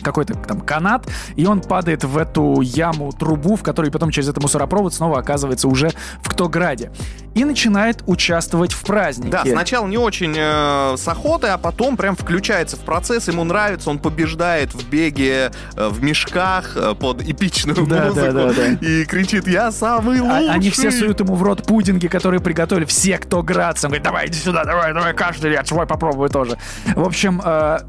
какой-то 0.06 0.34
там 0.34 0.60
канат, 0.60 1.06
и 1.34 1.44
он 1.46 1.60
падает 1.60 2.04
в 2.04 2.16
эту 2.16 2.60
яму, 2.62 3.12
трубу, 3.12 3.56
в 3.56 3.62
которой 3.62 3.90
потом 3.90 4.10
через 4.10 4.28
этот 4.28 4.42
мусоропровод 4.42 4.94
снова 4.94 5.18
оказывается 5.18 5.68
уже 5.68 5.90
в 6.22 6.28
Ктограде. 6.30 6.90
И 7.34 7.44
начинает 7.44 8.02
участвовать 8.06 8.72
в 8.72 8.82
празднике. 8.84 9.30
Да, 9.30 9.42
сначала 9.44 9.86
не 9.86 9.98
очень 9.98 10.34
э, 10.34 10.94
с 10.96 11.06
охотой, 11.06 11.50
а 11.50 11.58
потом 11.58 11.98
прям 11.98 12.16
включается 12.16 12.76
в 12.76 12.80
процесс, 12.80 13.28
ему 13.28 13.44
нравится, 13.44 13.90
он 13.90 13.98
побеждает 13.98 14.72
в 14.72 14.88
беге 14.88 15.50
э, 15.76 15.88
в 15.88 16.02
мешках 16.02 16.76
э, 16.76 16.94
под 16.94 17.20
эпичную 17.22 17.86
Да, 17.86 18.06
музыку 18.06 18.32
да, 18.32 18.32
да, 18.32 18.52
да. 18.54 18.66
и 18.80 19.04
кричит 19.04 19.46
«Я 19.48 19.70
самый 19.70 20.20
лучший!» 20.20 20.48
А- 20.48 20.52
Они 20.54 20.70
все 20.70 20.90
суют 20.90 21.20
ему 21.20 21.34
в 21.34 21.42
рот 21.42 21.66
пудинги, 21.66 22.06
которые 22.06 22.40
приготовили 22.40 22.86
все, 22.86 23.18
кто 23.18 23.42
градцем. 23.42 23.88
Говорит, 23.90 24.04
давай, 24.04 24.28
иди 24.28 24.38
сюда, 24.38 24.64
давай, 24.64 24.94
давай, 24.94 25.12
каждый 25.12 25.52
я 25.52 25.62
свой 25.64 25.86
попробую 25.86 26.30
тоже. 26.30 26.56
В 26.94 27.04
общем, 27.04 27.40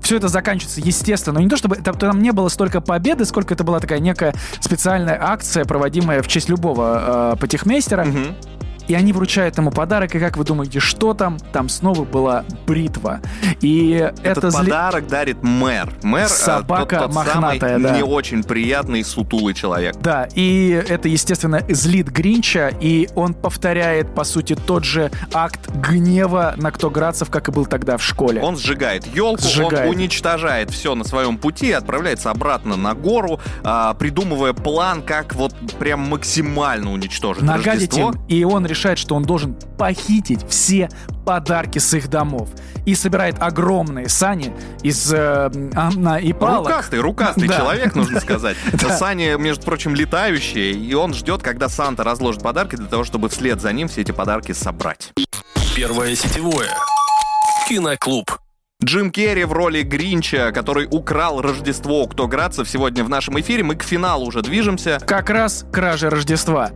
все 0.02 0.18
это 0.18 0.28
заканчивается 0.28 0.82
естественно. 0.82 1.36
Но 1.36 1.44
не 1.44 1.50
то, 1.50 1.56
чтобы 1.58 1.76
там, 1.78 1.96
там 2.08 2.22
не 2.22 2.32
было 2.32 2.50
столько 2.50 2.82
победы, 2.82 3.26
сколько 3.26 3.54
это 3.54 3.64
была 3.64 3.80
такая 3.80 4.00
некая 4.00 4.34
специальная 4.60 5.18
акция, 5.22 5.66
проводимая 5.66 6.22
в 6.22 6.28
честь 6.28 6.50
любого 6.50 7.34
э, 7.34 7.38
патихмейстера. 7.40 8.06
Мгм. 8.06 8.36
И 8.88 8.94
они 8.94 9.12
вручают 9.14 9.58
ему 9.58 9.72
подарок, 9.72 10.16
и 10.16 10.20
как 10.20 10.38
вы 10.38 10.44
думаете, 10.46 10.80
что 10.80 11.14
там? 11.14 11.38
Там 11.52 11.68
снова 11.70 12.04
была 12.06 12.46
бритва. 12.66 13.20
И 13.62 13.90
Этот 14.24 14.46
это 14.46 14.48
зли- 14.48 14.66
подарок 14.66 15.08
дарит 15.08 15.44
мэр. 15.44 15.92
Мэр 16.04 16.26
э, 16.26 16.30
Собака 16.30 16.98
тот, 16.98 17.06
тот 17.08 17.14
самый 17.14 17.26
мохнатая, 17.26 17.80
да. 17.80 17.96
не 17.98 18.04
очень 18.04 18.44
приятный 18.44 19.04
сутулый 19.04 19.54
человек. 19.54 19.96
Да, 20.00 20.28
и 20.36 20.70
это, 20.88 21.10
естественно, 21.10 21.62
злит 21.68 22.08
Гринча, 22.10 22.72
и 22.80 23.10
он 23.16 23.34
повторяет, 23.34 24.14
по 24.16 24.24
сути, 24.24 24.56
тот 24.56 24.84
же 24.86 25.12
акт 25.34 25.70
гнева 25.76 26.54
на 26.58 26.72
Ктоградцев, 26.72 27.30
как 27.30 27.50
и 27.50 27.52
был 27.52 27.66
тогда 27.66 27.98
в 27.98 28.04
школе. 28.04 28.42
Он 28.42 28.56
сжигает 28.58 29.06
елку, 29.08 29.42
Сжигает. 29.44 29.90
он 29.90 29.96
уничтожает 29.98 30.70
все 30.72 30.96
на 30.96 31.04
своем 31.04 31.38
пути, 31.38 31.72
отправляется 31.72 32.32
обратно 32.32 32.76
на 32.78 32.94
гору, 32.94 33.40
а, 33.64 33.94
придумывая 33.96 34.54
план, 34.54 35.02
как 35.02 35.36
вот 35.36 35.54
прям 35.78 36.02
максимально 36.02 36.94
уничтожить 36.94 37.44
нагадить 37.44 37.92
Рождество. 37.94 38.12
им, 38.12 38.22
и 38.28 38.44
он 38.44 38.66
решает, 38.66 38.77
что 38.78 39.16
он 39.16 39.24
должен 39.24 39.56
похитить 39.78 40.48
все 40.48 40.90
подарки 41.26 41.80
с 41.80 41.94
их 41.94 42.10
домов. 42.10 42.50
И 42.86 42.96
собирает 42.96 43.36
огромные 43.42 44.08
сани 44.08 44.54
из 44.82 45.12
э, 45.12 45.18
а, 45.76 45.92
на- 45.92 46.20
и 46.20 46.32
палок. 46.34 46.68
Рукастый, 46.70 47.00
рукастый 47.02 47.48
Да. 47.50 47.58
человек, 47.58 47.96
нужно 47.96 48.20
сказать. 48.22 48.56
Да. 48.74 48.98
Сани, 48.98 49.36
между 49.38 49.66
прочим, 49.66 49.94
летающие, 49.96 50.72
и 50.72 50.94
он 50.94 51.14
ждет, 51.14 51.42
когда 51.44 51.68
Санта 51.68 52.04
разложит 52.04 52.42
подарки 52.42 52.76
для 52.76 52.88
того, 52.88 53.04
чтобы 53.04 53.28
вслед 53.30 53.60
за 53.62 53.74
ним 53.74 53.88
все 53.90 54.02
эти 54.02 54.12
подарки 54.12 54.54
собрать. 54.54 55.12
Первое 55.76 56.16
сетевое. 56.16 56.70
Киноклуб. 57.68 58.40
Джим 58.84 59.10
Керри 59.12 59.44
в 59.44 59.54
роли 59.54 59.82
Гринча, 59.82 60.52
который 60.52 60.88
украл 60.90 61.42
Рождество 61.42 62.04
у 62.04 62.08
Ктоградцев 62.08 62.70
сегодня 62.70 63.04
в 63.04 63.10
нашем 63.10 63.40
эфире. 63.40 63.64
Мы 63.64 63.76
к 63.76 63.84
финалу 63.84 64.28
уже 64.28 64.42
движемся. 64.44 65.00
Как 65.06 65.30
раз 65.32 65.66
кража 65.74 66.10
Рождества. 66.12 66.70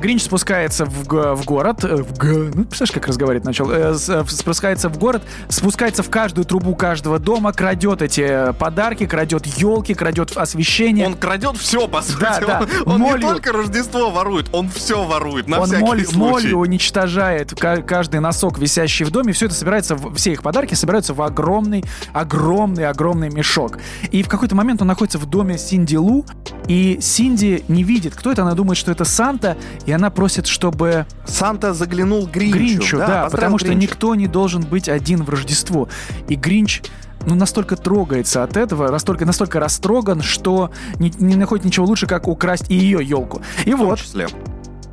Гринч 0.00 0.22
спускается 0.22 0.84
в, 0.86 1.04
в 1.36 1.44
город, 1.44 1.84
э, 1.84 1.96
в 1.96 2.16
г- 2.16 2.50
ну, 2.54 2.64
представляешь, 2.64 2.92
как 2.92 3.06
разговаривать 3.06 3.44
начал, 3.44 3.70
Э, 3.70 3.94
э, 4.08 4.24
спускается 4.28 4.88
в 4.88 4.98
город, 4.98 5.22
спускается 5.48 6.02
в 6.02 6.10
каждую 6.10 6.44
трубу 6.44 6.74
каждого 6.74 7.18
дома, 7.18 7.52
крадет 7.52 8.02
эти 8.02 8.52
подарки, 8.58 9.06
крадет 9.06 9.46
елки, 9.46 9.94
крадет 9.94 10.36
освещение. 10.36 11.06
Он 11.06 11.14
крадет 11.14 11.56
все, 11.56 11.86
по 11.86 12.02
сути. 12.02 12.20
Да, 12.20 12.40
да. 12.40 12.66
Он, 12.86 13.02
он 13.02 13.14
не 13.16 13.20
только 13.20 13.52
Рождество 13.52 14.10
ворует, 14.10 14.48
он 14.52 14.68
все 14.70 15.04
ворует, 15.04 15.48
на 15.48 15.60
Он 15.60 15.66
всякий 15.66 15.82
моль- 15.84 16.04
случай. 16.06 16.18
молью 16.18 16.58
уничтожает 16.58 17.54
ка- 17.54 17.82
каждый 17.82 18.20
носок, 18.20 18.58
висящий 18.58 19.04
в 19.04 19.10
доме. 19.10 19.32
Все 19.32 19.46
это 19.46 19.54
собирается, 19.54 19.98
все 20.14 20.32
их 20.32 20.42
подарки 20.42 20.74
собираются 20.74 21.14
в 21.14 21.22
огромный, 21.22 21.84
огромный, 22.12 22.86
огромный 22.88 23.30
мешок. 23.30 23.78
И 24.10 24.22
в 24.22 24.28
какой-то 24.28 24.54
момент 24.54 24.80
он 24.82 24.88
находится 24.88 25.18
в 25.18 25.26
доме 25.26 25.58
Синди 25.58 25.96
Лу, 25.96 26.24
и 26.66 26.98
Синди 27.00 27.64
не 27.68 27.82
видит, 27.84 28.14
кто 28.14 28.32
это. 28.32 28.42
Она 28.42 28.54
думает, 28.54 28.78
что 28.78 28.90
это 28.90 29.04
Санта, 29.04 29.56
и 29.86 29.89
она 29.90 30.10
просит, 30.10 30.46
чтобы 30.46 31.06
Санта 31.26 31.74
заглянул 31.74 32.26
Гринчу. 32.26 32.58
Гринчу, 32.58 32.98
да, 32.98 33.06
поздравил 33.24 33.30
потому 33.30 33.58
что 33.58 33.68
Гринча. 33.68 33.82
никто 33.82 34.14
не 34.14 34.26
должен 34.26 34.62
быть 34.62 34.88
один 34.88 35.22
в 35.22 35.30
Рождество. 35.30 35.88
И 36.28 36.34
Гринч 36.34 36.82
ну, 37.26 37.34
настолько 37.34 37.76
трогается 37.76 38.42
от 38.42 38.56
этого, 38.56 38.90
настолько, 38.90 39.26
настолько 39.26 39.60
растроган, 39.60 40.22
что 40.22 40.70
не, 40.98 41.12
не 41.18 41.36
находит 41.36 41.64
ничего 41.64 41.86
лучше, 41.86 42.06
как 42.06 42.28
украсть 42.28 42.70
и 42.70 42.74
ее 42.74 43.04
елку. 43.04 43.42
И 43.64 43.74
В 43.74 43.78
том 43.78 43.88
вот, 43.88 43.98
числе. 43.98 44.28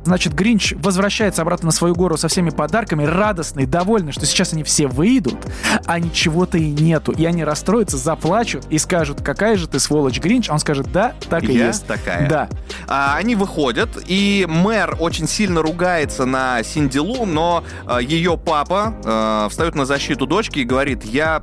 Значит, 0.04 0.34
Гринч 0.34 0.74
возвращается 0.76 1.42
обратно 1.42 1.66
на 1.66 1.72
свою 1.72 1.94
гору 1.94 2.16
со 2.16 2.28
всеми 2.28 2.50
подарками, 2.50 3.04
радостный, 3.04 3.66
довольный, 3.66 4.12
что 4.12 4.26
сейчас 4.26 4.52
они 4.52 4.62
все 4.62 4.86
выйдут, 4.86 5.36
а 5.86 5.98
ничего-то 5.98 6.58
и 6.58 6.70
нету. 6.70 7.12
И 7.12 7.24
они 7.24 7.44
расстроятся, 7.44 7.96
заплачут 7.96 8.66
и 8.70 8.78
скажут, 8.78 9.22
какая 9.22 9.56
же 9.56 9.68
ты 9.68 9.78
сволочь, 9.78 10.20
Гринч. 10.20 10.48
Он 10.48 10.58
скажет, 10.58 10.90
да, 10.92 11.14
так 11.28 11.44
и 11.44 11.52
Я 11.52 11.68
есть. 11.68 11.86
такая. 11.86 12.28
Да. 12.28 12.48
А, 12.86 13.16
они 13.16 13.34
выходят, 13.34 13.90
и 14.06 14.46
мэр 14.48 14.96
очень 14.98 15.28
сильно 15.28 15.62
ругается 15.62 16.24
на 16.24 16.62
Синдилу, 16.62 17.26
но 17.26 17.64
а, 17.86 17.98
ее 17.98 18.38
папа 18.38 18.94
а, 19.04 19.48
встает 19.48 19.74
на 19.74 19.84
защиту 19.84 20.26
дочки 20.26 20.60
и 20.60 20.64
говорит, 20.64 21.04
я 21.04 21.40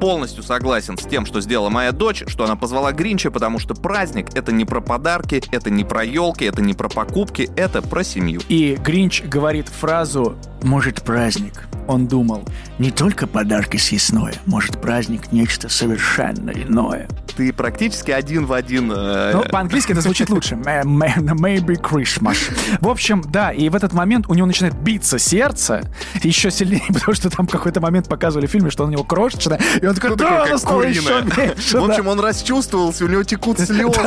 полностью 0.00 0.42
согласен 0.42 0.96
с 0.98 1.02
тем, 1.02 1.26
что 1.26 1.40
сделала 1.40 1.68
моя 1.70 1.92
дочь, 1.92 2.24
что 2.26 2.44
она 2.44 2.56
позвала 2.56 2.92
Гринча, 2.92 3.30
потому 3.30 3.58
что 3.58 3.74
праздник— 3.74 4.28
это 4.34 4.52
не 4.52 4.64
про 4.64 4.80
подарки, 4.80 5.42
это 5.50 5.70
не 5.70 5.84
про 5.84 6.04
елки, 6.04 6.44
это 6.44 6.62
не 6.62 6.74
про 6.74 6.88
покупки, 6.88 7.50
это 7.56 7.82
про 7.82 8.04
семью. 8.04 8.40
И 8.48 8.76
Гринч 8.82 9.22
говорит 9.24 9.68
фразу 9.68 10.36
«Может, 10.62 11.02
праздник?» 11.02 11.64
Он 11.86 12.06
думал, 12.06 12.44
не 12.78 12.90
только 12.90 13.26
подарки 13.26 13.76
съестное, 13.76 14.32
может, 14.46 14.80
праздник 14.80 15.32
нечто 15.32 15.68
совершенно 15.68 16.48
иное. 16.50 17.06
Ты 17.36 17.52
практически 17.52 18.10
один 18.10 18.46
в 18.46 18.54
один... 18.54 18.90
э, 18.90 19.32
Ну, 19.34 19.42
по-английски 19.42 19.92
это 19.92 20.00
звучит 20.00 20.30
лучше. 20.30 20.54
May- 20.54 20.82
may- 20.84 21.18
Maybe 21.18 21.78
Christmas. 21.78 22.38
В 22.80 22.88
общем, 22.88 23.22
да, 23.28 23.52
и 23.52 23.68
в 23.68 23.74
этот 23.74 23.92
момент 23.92 24.26
у 24.28 24.34
него 24.34 24.46
начинает 24.46 24.74
биться 24.80 25.18
сердце 25.18 25.82
еще 26.22 26.50
сильнее, 26.50 26.80
потому 26.88 27.12
что 27.12 27.28
там 27.28 27.46
в 27.46 27.50
какой-то 27.50 27.82
момент 27.82 28.08
показывали 28.08 28.46
в 28.46 28.50
фильме, 28.50 28.70
что 28.70 28.84
он 28.84 28.88
у 28.88 28.92
него 28.92 29.04
крошечное, 29.04 29.60
и 29.84 29.86
он 29.86 29.94
такой, 29.94 30.10
ну, 30.10 30.16
да, 30.16 30.44
такой, 30.44 30.58
стало 30.58 30.82
еще 30.82 31.22
меньше. 31.22 31.78
В 31.78 31.86
да». 31.86 31.92
общем, 31.92 32.08
он 32.08 32.18
расчувствовался, 32.18 33.04
у 33.04 33.08
него 33.08 33.22
текут 33.22 33.58
слезы. 33.60 34.00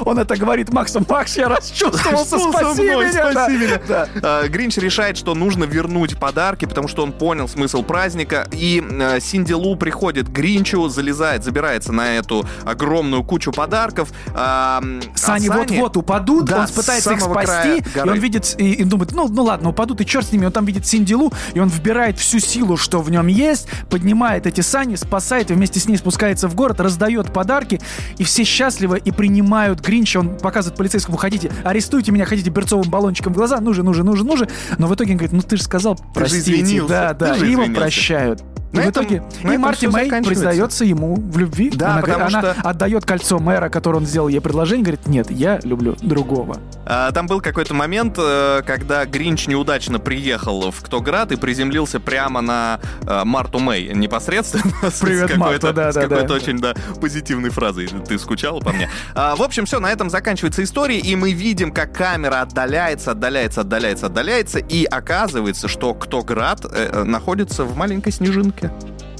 Он 0.00 0.18
это 0.18 0.36
говорит 0.36 0.72
Максу. 0.72 1.04
Макс, 1.06 1.36
я 1.36 1.48
расчувствовался, 1.48 2.38
спаси 2.38 2.82
меня. 2.82 3.12
да». 3.12 3.30
спаси 3.32 3.58
меня. 3.58 3.80
Да. 3.86 4.08
А, 4.22 4.48
Гринч 4.48 4.78
решает, 4.78 5.18
что 5.18 5.34
нужно 5.34 5.64
вернуть 5.64 6.18
подарки, 6.18 6.64
потому 6.64 6.88
что 6.88 7.02
он 7.02 7.12
понял 7.12 7.46
смысл 7.46 7.82
праздника. 7.82 8.48
И 8.52 8.82
э, 8.82 9.20
Синди 9.20 9.52
Лу 9.52 9.76
приходит 9.76 10.28
к 10.28 10.30
Гринчу, 10.30 10.88
залезает, 10.88 11.44
забирается 11.44 11.92
на 11.92 12.16
эту 12.16 12.46
огромную 12.64 13.22
кучу 13.22 13.52
подарков. 13.52 14.08
А, 14.34 14.82
а 14.82 15.18
Сани 15.18 15.48
вот-вот 15.48 15.98
упадут, 15.98 16.50
он 16.50 16.66
пытается 16.68 17.12
их 17.12 17.20
спасти, 17.20 17.84
и 17.96 18.00
он 18.00 18.18
видит, 18.18 18.54
и, 18.58 18.82
думает, 18.82 19.12
ну, 19.12 19.28
ну 19.28 19.42
ладно, 19.42 19.68
упадут, 19.68 20.00
и 20.00 20.06
черт 20.06 20.26
с 20.26 20.32
ними, 20.32 20.46
он 20.46 20.52
там 20.52 20.64
видит 20.64 20.86
Синдилу, 20.86 21.34
и 21.52 21.60
он 21.60 21.68
вбирает 21.68 22.18
всю 22.18 22.38
силу, 22.38 22.78
что 22.78 23.02
в 23.02 23.10
нем 23.10 23.26
есть, 23.26 23.68
поднимает 23.90 24.46
эти 24.46 24.62
сани, 24.62 24.94
спасает, 24.94 25.17
и 25.50 25.54
вместе 25.54 25.80
с 25.80 25.88
ней 25.88 25.96
спускается 25.96 26.48
в 26.48 26.54
город, 26.54 26.80
раздает 26.80 27.32
подарки, 27.32 27.80
и 28.16 28.24
все 28.24 28.44
счастливы 28.44 28.98
и 28.98 29.10
принимают 29.10 29.80
Гринча, 29.80 30.18
он 30.18 30.36
показывает 30.38 30.76
полицейскому, 30.76 31.16
хотите, 31.16 31.50
арестуйте 31.64 32.12
меня, 32.12 32.24
хотите 32.24 32.50
перцовым 32.50 32.88
баллончиком 32.90 33.32
в 33.32 33.36
глаза, 33.36 33.60
ну 33.60 33.72
же, 33.74 33.82
ну 33.82 33.94
же, 33.94 34.04
ну 34.04 34.16
же, 34.16 34.24
ну 34.24 34.36
же, 34.36 34.48
но 34.78 34.86
в 34.86 34.94
итоге 34.94 35.12
он 35.12 35.18
говорит, 35.18 35.32
ну 35.32 35.42
ты 35.42 35.56
же 35.56 35.62
сказал, 35.62 35.96
же 35.96 36.02
простите, 36.14 36.52
извинился, 36.62 36.88
да, 36.88 37.14
ты 37.14 37.24
да, 37.26 37.34
же 37.34 37.46
и 37.46 37.50
его 37.50 37.62
извинился. 37.62 37.80
прощают. 37.80 38.44
И 38.72 38.76
На 38.76 38.82
в 38.82 38.88
этом- 38.88 39.04
итоге 39.04 39.22
и 39.44 39.56
Марти 39.56 39.86
Мэй 39.86 40.10
признается 40.22 40.84
ему 40.84 41.14
в 41.16 41.38
любви. 41.38 41.70
Да, 41.74 41.94
она, 41.94 42.00
потому 42.02 42.24
она 42.26 42.40
что- 42.40 42.56
отдает 42.62 43.06
кольцо 43.06 43.38
мэра, 43.38 43.68
которое 43.70 43.96
он 43.98 44.06
сделал 44.06 44.28
ей 44.28 44.40
предложение, 44.40 44.84
говорит, 44.84 45.06
нет, 45.06 45.30
я 45.30 45.58
люблю 45.62 45.96
другого. 46.02 46.58
А, 46.84 47.10
Там 47.12 47.26
был 47.26 47.40
какой-то 47.40 47.72
момент, 47.74 48.16
э, 48.18 48.62
когда 48.66 49.06
Гринч 49.06 49.46
неудачно 49.46 49.98
приехал 49.98 50.70
в 50.70 50.82
Ктоград 50.82 51.32
и 51.32 51.36
приземлился 51.36 51.98
прямо 51.98 52.40
на 52.42 52.80
э, 53.06 53.24
Марту 53.24 53.58
Мэй 53.58 53.92
непосредственно. 53.94 54.72
Привет, 55.00 55.36
Марта, 55.36 55.72
да, 55.72 55.90
с 55.92 55.94
да, 55.94 56.02
какой-то 56.02 56.28
да. 56.28 56.34
очень 56.34 56.58
да, 56.58 56.74
позитивной 57.00 57.50
фразой. 57.50 57.88
Ты 58.06 58.18
скучала 58.18 58.60
по 58.60 58.72
мне? 58.72 58.90
А, 59.14 59.34
В 59.36 59.42
общем, 59.42 59.64
все, 59.64 59.80
на 59.80 59.90
этом 59.90 60.10
заканчивается 60.10 60.62
история, 60.62 60.98
и 60.98 61.16
мы 61.16 61.32
видим, 61.32 61.72
как 61.72 61.92
камера 61.94 62.42
отдаляется, 62.42 63.12
отдаляется, 63.12 63.62
отдаляется, 63.62 64.06
отдаляется, 64.06 64.58
и 64.58 64.84
оказывается, 64.84 65.68
что 65.68 65.94
Ктоград 65.94 66.64
э, 66.64 66.90
э, 66.92 67.04
находится 67.04 67.64
в 67.64 67.76
маленькой 67.76 68.12
снежинке. 68.12 68.57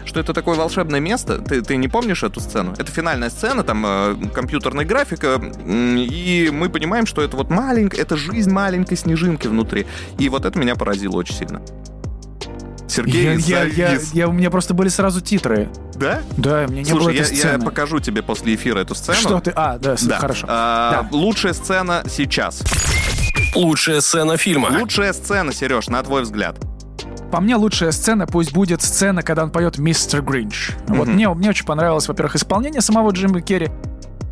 Что 0.04 0.20
это 0.20 0.32
такое 0.32 0.56
волшебное 0.56 1.00
место? 1.00 1.38
Ты, 1.38 1.60
ты 1.60 1.76
не 1.76 1.86
помнишь 1.86 2.22
эту 2.22 2.40
сцену? 2.40 2.72
Это 2.78 2.90
финальная 2.90 3.28
сцена, 3.28 3.62
там 3.62 3.84
э, 3.86 4.14
компьютерная 4.34 4.86
графика, 4.86 5.38
м, 5.38 5.98
и 5.98 6.48
мы 6.50 6.70
понимаем, 6.70 7.04
что 7.04 7.20
это 7.22 7.36
вот 7.36 7.50
маленькая, 7.50 7.98
это 8.00 8.16
жизнь 8.16 8.50
маленькой 8.50 8.96
снежинки 8.96 9.48
внутри. 9.48 9.86
И 10.18 10.28
вот 10.30 10.46
это 10.46 10.58
меня 10.58 10.76
поразило 10.76 11.16
очень 11.16 11.34
сильно. 11.34 11.60
Сергей 12.88 13.36
Я, 13.36 13.64
я, 13.64 13.64
я, 13.92 13.98
я- 14.14 14.28
у 14.28 14.32
меня 14.32 14.50
просто 14.50 14.72
были 14.72 14.88
сразу 14.88 15.20
титры. 15.20 15.68
Да? 15.94 16.22
Да, 16.38 16.64
у 16.66 16.70
меня 16.72 16.82
не 16.84 16.90
было 16.90 17.02
Слушай, 17.02 17.16
я, 17.16 17.22
этой 17.22 17.34
я 17.34 17.38
сцены. 17.42 17.64
покажу 17.66 18.00
тебе 18.00 18.22
после 18.22 18.54
эфира 18.54 18.78
эту 18.78 18.94
сцену. 18.94 19.18
Что 19.18 19.40
ты? 19.40 19.52
А, 19.54 19.76
да, 19.78 19.96
Да. 20.00 20.18
хорошо. 20.18 20.46
А, 20.48 21.02
Да. 21.02 21.08
Лучшая 21.16 21.52
сцена 21.52 22.02
сейчас. 22.08 22.62
Лучшая 23.54 24.00
сцена 24.00 24.38
фильма. 24.38 24.68
Лучшая 24.80 25.12
сцена, 25.12 25.52
Сереж, 25.52 25.88
на 25.88 26.02
твой 26.02 26.22
взгляд. 26.22 26.56
По 27.30 27.40
мне 27.40 27.56
лучшая 27.56 27.92
сцена 27.92 28.26
пусть 28.26 28.52
будет 28.52 28.80
сцена, 28.80 29.22
когда 29.22 29.44
он 29.44 29.50
поет 29.50 29.76
«Мистер 29.78 30.22
Гринч». 30.22 30.70
Вот 30.86 31.08
мне, 31.08 31.28
мне 31.28 31.50
очень 31.50 31.66
понравилось, 31.66 32.08
во-первых, 32.08 32.36
исполнение 32.36 32.80
самого 32.80 33.10
Джима 33.10 33.42
Керри. 33.42 33.68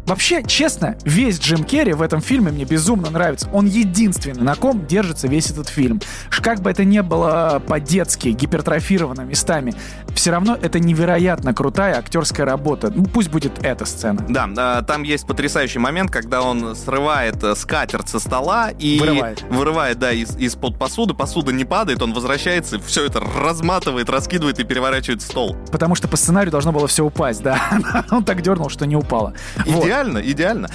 Вообще, 0.07 0.43
честно, 0.45 0.97
весь 1.05 1.39
Джим 1.41 1.65
Керри 1.65 1.93
в 1.93 2.01
этом 2.03 2.21
фильме 2.21 2.53
мне 2.53 2.65
безумно 2.65 3.11
нравится. 3.11 3.49
Он 3.53 3.67
единственный, 3.67 4.43
на 4.43 4.55
ком 4.55 4.87
держится 4.87 5.27
весь 5.27 5.51
этот 5.51 5.69
фильм. 5.69 6.01
Как 6.31 6.61
бы 6.61 6.71
это 6.71 6.85
ни 6.85 7.01
было 7.01 7.61
по-детски, 7.67 8.29
гипертрофировано 8.29 9.23
местами, 9.23 9.75
все 10.15 10.31
равно 10.31 10.57
это 10.61 10.79
невероятно 10.79 11.53
крутая 11.53 11.99
актерская 11.99 12.47
работа. 12.47 12.93
Ну, 12.95 13.05
пусть 13.07 13.31
будет 13.31 13.65
эта 13.65 13.85
сцена. 13.85 14.25
Да, 14.29 14.49
а, 14.57 14.83
там 14.83 15.03
есть 15.03 15.27
потрясающий 15.27 15.81
момент, 15.81 16.11
когда 16.13 16.43
он 16.43 16.77
срывает 16.77 17.43
э, 17.43 17.57
скатерть 17.57 18.09
со 18.09 18.21
стола 18.21 18.71
и 18.71 18.99
Вырывает. 19.01 19.43
вырывает, 19.51 19.99
да, 19.99 20.13
из, 20.13 20.37
из-под 20.37 20.79
посуды. 20.79 21.15
Посуда 21.15 21.53
не 21.53 21.65
падает, 21.65 22.01
он 22.01 22.13
возвращается, 22.13 22.79
все 22.79 23.07
это 23.07 23.21
разматывает, 23.21 24.09
раскидывает 24.09 24.61
и 24.61 24.65
переворачивает 24.65 25.21
стол. 25.21 25.57
Потому 25.73 25.97
что 25.97 26.07
по 26.07 26.17
сценарию 26.17 26.53
должно 26.53 26.71
было 26.73 26.87
все 26.87 27.05
упасть, 27.05 27.43
да. 27.43 27.61
Он 28.11 28.25
так 28.25 28.41
дернул, 28.43 28.69
что 28.71 28.87
не 28.87 28.97
упало. 28.97 29.35
Вот. 29.67 29.87
Идеально, 29.97 30.19
идеально. 30.19 30.69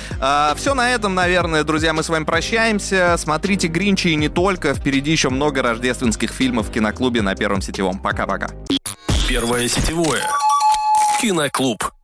все 0.55 0.73
на 0.73 0.89
этом, 0.89 1.13
наверное, 1.13 1.63
друзья, 1.63 1.93
мы 1.93 2.01
с 2.01 2.09
вами 2.09 2.23
прощаемся. 2.23 3.15
Смотрите 3.19 3.67
Гринчи 3.67 4.07
и 4.07 4.15
не 4.15 4.29
только. 4.29 4.73
Впереди 4.73 5.11
еще 5.11 5.29
много 5.29 5.61
рождественских 5.61 6.31
фильмов 6.31 6.69
в 6.69 6.71
киноклубе 6.71 7.21
на 7.21 7.35
Первом 7.35 7.61
сетевом. 7.61 7.99
Пока-пока. 7.99 8.49
Первое 9.29 9.67
сетевое. 9.67 10.23
Киноклуб. 11.21 12.00